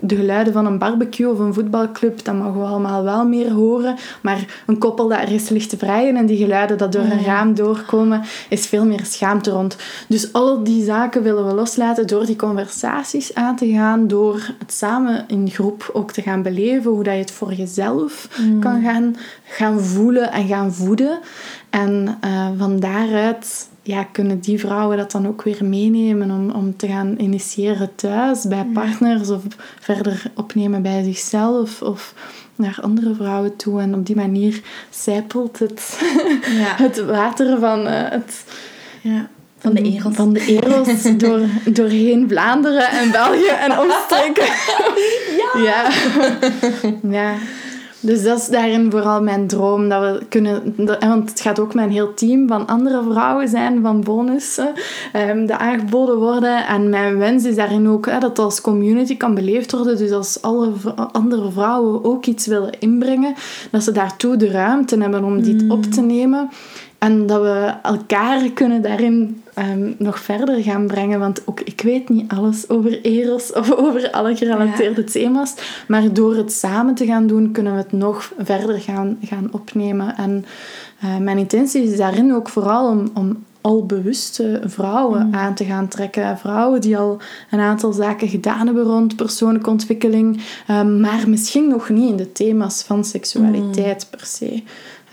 [0.00, 3.96] de geluiden van een barbecue of een voetbalclub, dat mogen we allemaal wel meer horen.
[4.22, 7.54] Maar een koppel dat ergens ligt te vrijen en die geluiden dat door een raam
[7.54, 9.76] doorkomen, is veel meer schaamte rond.
[10.08, 14.72] Dus al die zaken willen we loslaten door die conversaties aan te gaan, door het
[14.72, 18.28] samen in groep ook te gaan beleven, hoe dat je het voor jezelf
[18.60, 21.18] kan gaan, gaan voelen en gaan voeden.
[21.70, 26.76] En eh, van daaruit ja, kunnen die vrouwen dat dan ook weer meenemen om, om
[26.76, 29.42] te gaan initiëren thuis, bij partners of
[29.80, 32.14] verder opnemen bij zichzelf of
[32.54, 33.80] naar andere vrouwen toe.
[33.80, 34.60] En op die manier
[34.90, 35.98] zijpelt het,
[36.60, 36.74] Ja.
[36.76, 38.44] het water van eh, het...
[39.00, 39.28] ja.
[39.58, 40.14] Van de Eros.
[40.14, 44.44] Van de Eros door, doorheen Vlaanderen en België en omstreken.
[45.54, 45.62] Ja.
[45.62, 45.90] ja.
[47.10, 47.34] Ja.
[48.06, 49.88] Dus dat is daarin vooral mijn droom.
[49.88, 53.82] Dat we kunnen, dat- want het gaat ook een heel team van andere vrouwen zijn,
[53.82, 54.72] van bonussen,
[55.12, 56.66] ehm, die aangeboden worden.
[56.66, 59.96] En mijn wens is daarin ook hè, dat als community kan beleefd worden.
[59.96, 60.70] Dus als alle
[61.12, 63.34] andere vrouwen ook iets willen inbrengen,
[63.70, 66.48] dat ze daartoe de ruimte hebben om dit op te nemen.
[66.98, 71.18] En dat we elkaar kunnen daarin ehm, nog verder gaan brengen.
[71.18, 75.54] Want ook ik weet niet alles over Eros of over alle gerelateerde thema's.
[75.88, 80.16] Maar door het samen te gaan doen, kunnen we het nog verder gaan, gaan opnemen.
[80.16, 80.44] En
[81.00, 85.88] eh, mijn intentie is daarin ook vooral om, om al bewuste vrouwen aan te gaan
[85.88, 86.38] trekken.
[86.38, 91.88] Vrouwen die al een aantal zaken gedaan hebben rond persoonlijke ontwikkeling, ehm, maar misschien nog
[91.88, 94.62] niet in de thema's van seksualiteit per se.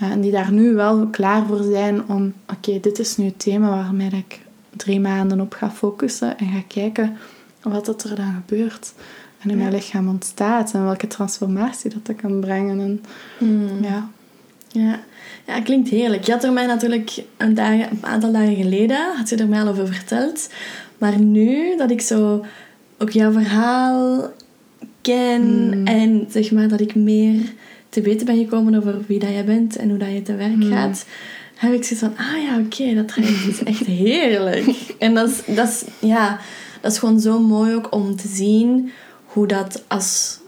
[0.04, 3.40] Eh, en die daar nu wel klaar voor zijn om, oké, dit is nu het
[3.40, 4.40] thema waarmee ik
[4.78, 7.18] drie maanden op ga focussen en ga kijken
[7.62, 8.94] wat dat er dan gebeurt
[9.40, 12.80] en in mijn lichaam ontstaat en welke transformatie dat dat kan brengen.
[12.80, 13.02] En,
[13.82, 14.10] ja.
[14.68, 15.00] Ja.
[15.48, 16.24] ja, klinkt heerlijk.
[16.24, 19.62] Je had er mij natuurlijk een, dagen, een aantal dagen geleden, had je er mij
[19.62, 20.50] al over verteld.
[20.98, 22.46] Maar nu dat ik zo
[22.98, 24.32] ook jouw verhaal
[25.02, 25.86] ken Hmm.
[25.86, 27.54] en zeg maar dat ik meer
[27.94, 30.54] te weten ben gekomen over wie dat jij bent en hoe dat je te werk
[30.54, 30.72] Hmm.
[30.72, 31.06] gaat,
[31.56, 34.96] heb ik zoiets van, ah ja, oké, dat traject is echt heerlijk.
[35.00, 36.40] En dat is, dat, is, ja,
[36.82, 38.92] dat is gewoon zo mooi ook om te zien
[39.26, 40.40] hoe dat als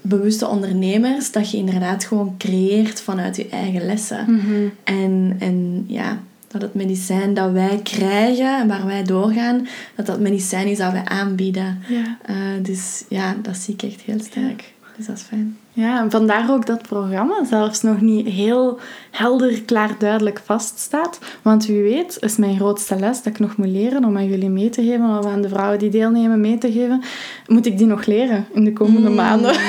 [0.00, 4.24] bewuste ondernemers, dat je inderdaad gewoon creëert vanuit je eigen lessen.
[4.28, 4.68] Mhm.
[4.84, 10.20] En, en ja, dat het medicijn dat wij krijgen en waar wij doorgaan, dat dat
[10.20, 11.78] medicijn is dat wij aanbieden.
[11.88, 12.18] Ja.
[12.22, 14.72] Eh, dus ja, dat zie ik echt heel sterk.
[14.96, 15.56] Dus dat is fijn.
[15.76, 18.78] Ja, en vandaar ook dat programma zelfs nog niet heel
[19.10, 21.18] helder, klaar, duidelijk vaststaat.
[21.42, 24.50] Want wie weet is mijn grootste les dat ik nog moet leren om aan jullie
[24.50, 27.02] mee te geven, of aan de vrouwen die deelnemen mee te geven,
[27.46, 29.54] moet ik die nog leren in de komende maanden.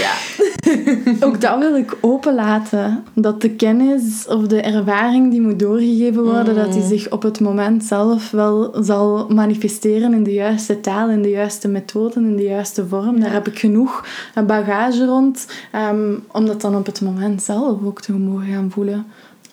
[0.00, 0.12] Ja.
[1.20, 3.04] Ook dat wil ik openlaten.
[3.14, 7.40] Dat de kennis of de ervaring die moet doorgegeven worden, dat die zich op het
[7.40, 12.42] moment zelf wel zal manifesteren in de juiste taal, in de juiste methoden, in de
[12.42, 13.20] juiste vorm.
[13.20, 14.06] Daar heb ik genoeg
[14.46, 15.39] bagage rond,
[15.72, 19.06] ehm, om dat dan op het moment zelf ook te mogen gaan voelen.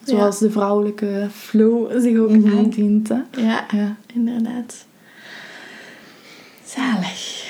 [0.03, 3.07] Zoals de vrouwelijke flow zich ook aandient.
[3.09, 3.19] Hè.
[3.31, 3.95] Ja, Ja.
[4.13, 4.85] inderdaad.
[6.65, 7.45] Zalig.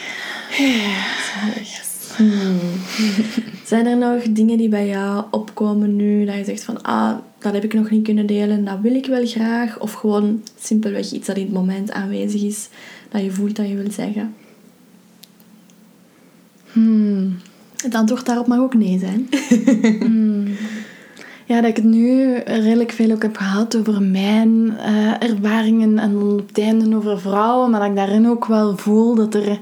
[1.33, 1.85] Zalig.
[3.65, 7.53] Zijn er nog dingen die bij jou opkomen nu dat je zegt van ah, dat
[7.53, 9.79] heb ik nog niet kunnen delen, dat wil ik wel graag?
[9.79, 12.69] Of gewoon simpelweg iets dat in het moment aanwezig is,
[13.09, 14.35] dat je voelt dat je wil zeggen?
[16.71, 17.37] Hmm.
[17.83, 19.29] Het antwoord daarop mag ook nee zijn.
[21.47, 26.17] Ja, dat ik het nu redelijk veel ook heb gehad over mijn eh, ervaringen en
[26.17, 29.59] op het einde over vrouwen, maar dat ik daarin ook wel voel dat er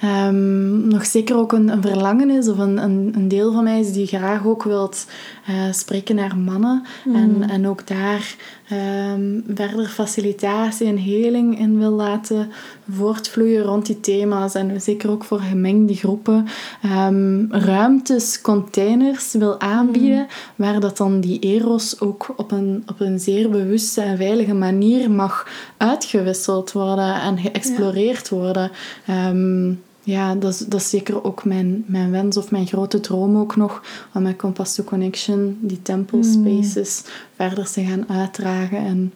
[0.00, 3.80] ehm, nog zeker ook een, een verlangen is of een, een, een deel van mij
[3.80, 5.06] is die graag ook wilt
[5.46, 6.82] eh, spreken naar mannen.
[7.14, 8.36] En, en ook daar
[8.68, 12.50] ehm, verder facilitatie en heling in wil laten
[12.90, 16.46] voortvloeien rond die thema's en zeker ook voor gemengde groepen
[16.82, 20.26] ehm, ruimtes, containers wil aanbieden
[20.56, 25.10] waar dat dan die eros ook op een, op een zeer bewuste en veilige manier
[25.10, 28.70] mag uitgewisseld worden en geëxploreerd worden.
[29.06, 29.70] Ehm,
[30.04, 33.56] ja, dat is, dat is zeker ook mijn, mijn wens of mijn grote droom ook
[33.56, 33.82] nog.
[34.14, 37.02] Om met Compass to Connection die temple spaces
[37.36, 38.78] verder te gaan uitdragen.
[38.78, 39.12] En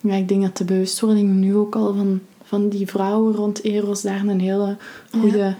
[0.00, 4.02] ja, ik denk dat de bewustwording nu ook al van, van die vrouwen rond Eros
[4.02, 4.76] daar een hele
[5.20, 5.54] goede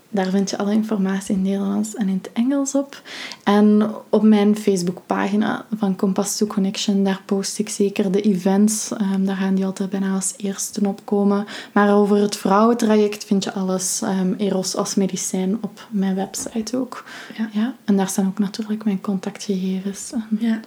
[0.08, 3.02] daar vind je alle informatie in het Nederlands en in het Engels op.
[3.44, 8.92] En op mijn Facebookpagina van Compass to Connection, daar post ik zeker de events.
[8.92, 11.46] Ehm, daar gaan die altijd bijna als eerste opkomen.
[11.72, 17.04] Maar over het vrouwentraject vind je alles ehm, Eros als medicijn op mijn website ook.
[17.36, 17.48] Ja.
[17.52, 20.12] Ja, en daar staan ook natuurlijk mijn contactgegevens.
[20.38, 20.60] Ja.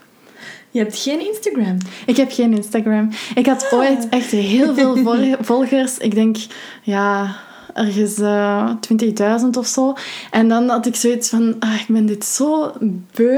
[0.74, 1.78] Je hebt geen Instagram.
[2.05, 3.09] Ik heb geen Instagram.
[3.36, 5.97] Ik had ooit echt heel veel vol- volgers.
[5.97, 6.38] Ik denk,
[6.84, 7.36] ja,
[7.74, 8.69] ergens eh
[9.41, 9.93] 20.000 of zo.
[10.32, 12.71] En dan had ik zoiets van, ah, ik ben dit zo
[13.15, 13.38] beu.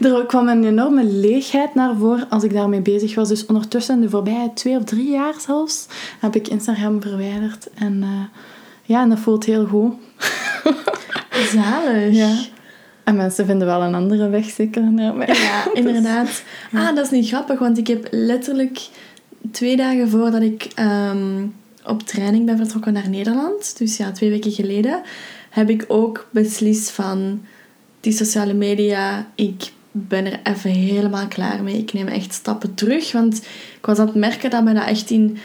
[0.00, 3.28] er kwam een enorme leegheid naar voren als ik daarmee bezig was.
[3.28, 5.86] Dus ondertussen, de voorbije twee of drie jaar zelfs,
[6.20, 7.68] heb ik Instagram verwijderd.
[7.74, 8.08] En eh,
[8.82, 9.94] ja, en dat voelt heel goed.
[11.54, 12.14] Zalig.
[12.14, 12.34] Ja.
[13.04, 15.26] En mensen vinden wel een andere weg zeker naar mij.
[15.26, 16.42] Ja, inderdaad.
[16.72, 18.88] Ah, dat is niet grappig, want ik heb letterlijk
[19.50, 21.46] twee dagen voordat ik ehm,
[21.84, 25.02] op training ben vertrokken naar Nederland, dus ja, twee weken geleden,
[25.50, 27.42] heb ik ook beslist van
[28.00, 31.78] die sociale media, ik ben er even helemaal klaar mee.
[31.78, 33.36] Ik neem echt stappen terug, want
[33.78, 35.36] ik was aan het merken dat mij dat echt in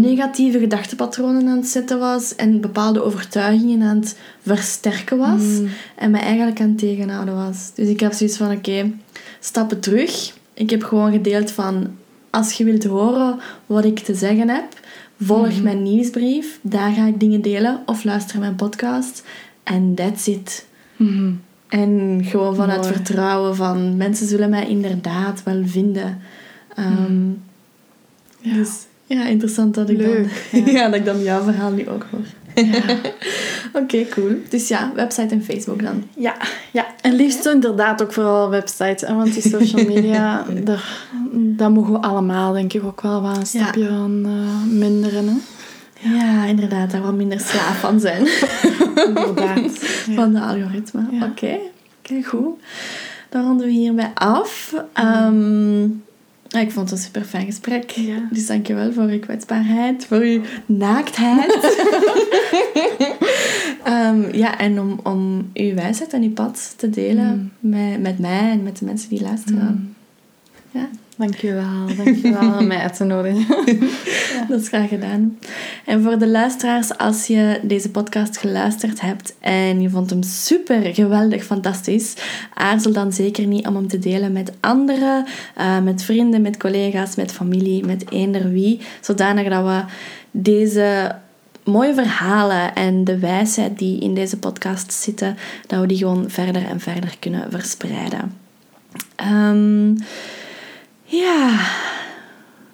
[0.00, 5.42] negatieve gedachtepatronen aan het zetten was en bepaalde overtuigingen aan het versterken was
[5.94, 7.70] en mij eigenlijk aan het tegenhouden was.
[7.74, 8.92] Dus ik heb zoiets van, oké,
[9.40, 10.32] stappen terug.
[10.54, 11.96] Ik heb gewoon gedeeld van,
[12.30, 14.80] als je wilt horen wat ik te zeggen heb,
[15.20, 16.58] volg mijn nieuwsbrief.
[16.62, 19.24] Daar ga ik dingen delen of luister mijn podcast.
[19.62, 20.66] En that's it.
[21.70, 22.92] En gewoon vanuit Mooi.
[22.92, 26.20] vertrouwen van mensen zullen mij inderdaad wel vinden.
[26.76, 27.28] Ehm,
[28.40, 28.54] Ja.
[28.54, 28.70] Dus
[29.06, 30.70] ja, interessant dat ik, Leuk, dan, ja.
[30.70, 30.88] ja.
[30.88, 32.24] dat ik dan jouw verhaal nu ook hoor.
[33.82, 34.34] Oké, cool.
[34.48, 36.04] Dus ja, website en Facebook dan.
[36.16, 36.36] Ja,
[36.70, 36.86] ja.
[37.00, 39.06] en liefst inderdaad ook vooral website.
[39.06, 43.36] Hè, want die social media, daar, daar mogen we allemaal denk ik ook wel wat
[43.36, 45.28] een stapje aan uh, minderen.
[45.28, 45.34] Hè.
[46.02, 48.26] Ja, inderdaad, daar wat minder slaaf van zijn.
[49.06, 49.78] inderdaad.
[50.14, 51.00] Van de algoritme.
[51.22, 51.58] Oké,
[52.02, 52.60] okay, goed.
[53.28, 54.74] Dan ronden we hierbij af.
[54.94, 56.02] Um,
[56.58, 57.90] ik vond het een super fijn gesprek.
[57.90, 58.28] Ja.
[58.30, 61.82] Dus dankjewel voor uw kwetsbaarheid, voor uw naaktheid.
[63.86, 67.70] um, ja, en om, om uw wijsheid en uw pad te delen mm.
[67.70, 69.64] met, met mij en met de mensen die luisteren.
[69.64, 69.94] Mm.
[70.70, 70.88] Ja.
[71.20, 73.46] Dankjewel, dankjewel om mij uit te nodigen.
[74.48, 75.38] Dat is graag gedaan.
[75.84, 80.94] En voor de luisteraars, als je deze podcast geluisterd hebt en je vond hem super,
[80.94, 82.14] geweldig, fantastisch,
[82.54, 85.26] aarzel dan zeker niet om hem te delen met anderen,
[85.58, 89.82] uh, met vrienden, met collega's, met familie, met eender wie, zodanig dat we
[90.30, 91.16] deze
[91.64, 96.66] mooie verhalen en de wijsheid die in deze podcast zitten, dat we die gewoon verder
[96.66, 98.38] en verder kunnen verspreiden.
[99.30, 99.96] Um,
[101.10, 101.60] ja,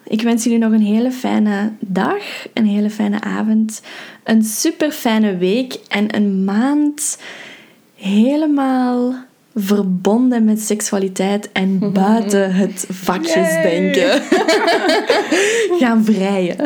[0.05, 2.23] ik wens jullie nog een hele fijne dag,
[2.55, 3.83] een hele fijne avond,
[4.25, 7.19] een super fijne week en een maand
[7.95, 9.15] helemaal
[9.55, 14.23] verbonden met seksualiteit en buiten het vakjesdenken.
[15.81, 16.57] Gaan vrijen.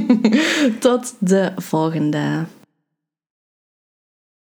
[0.78, 2.44] Tot de volgende.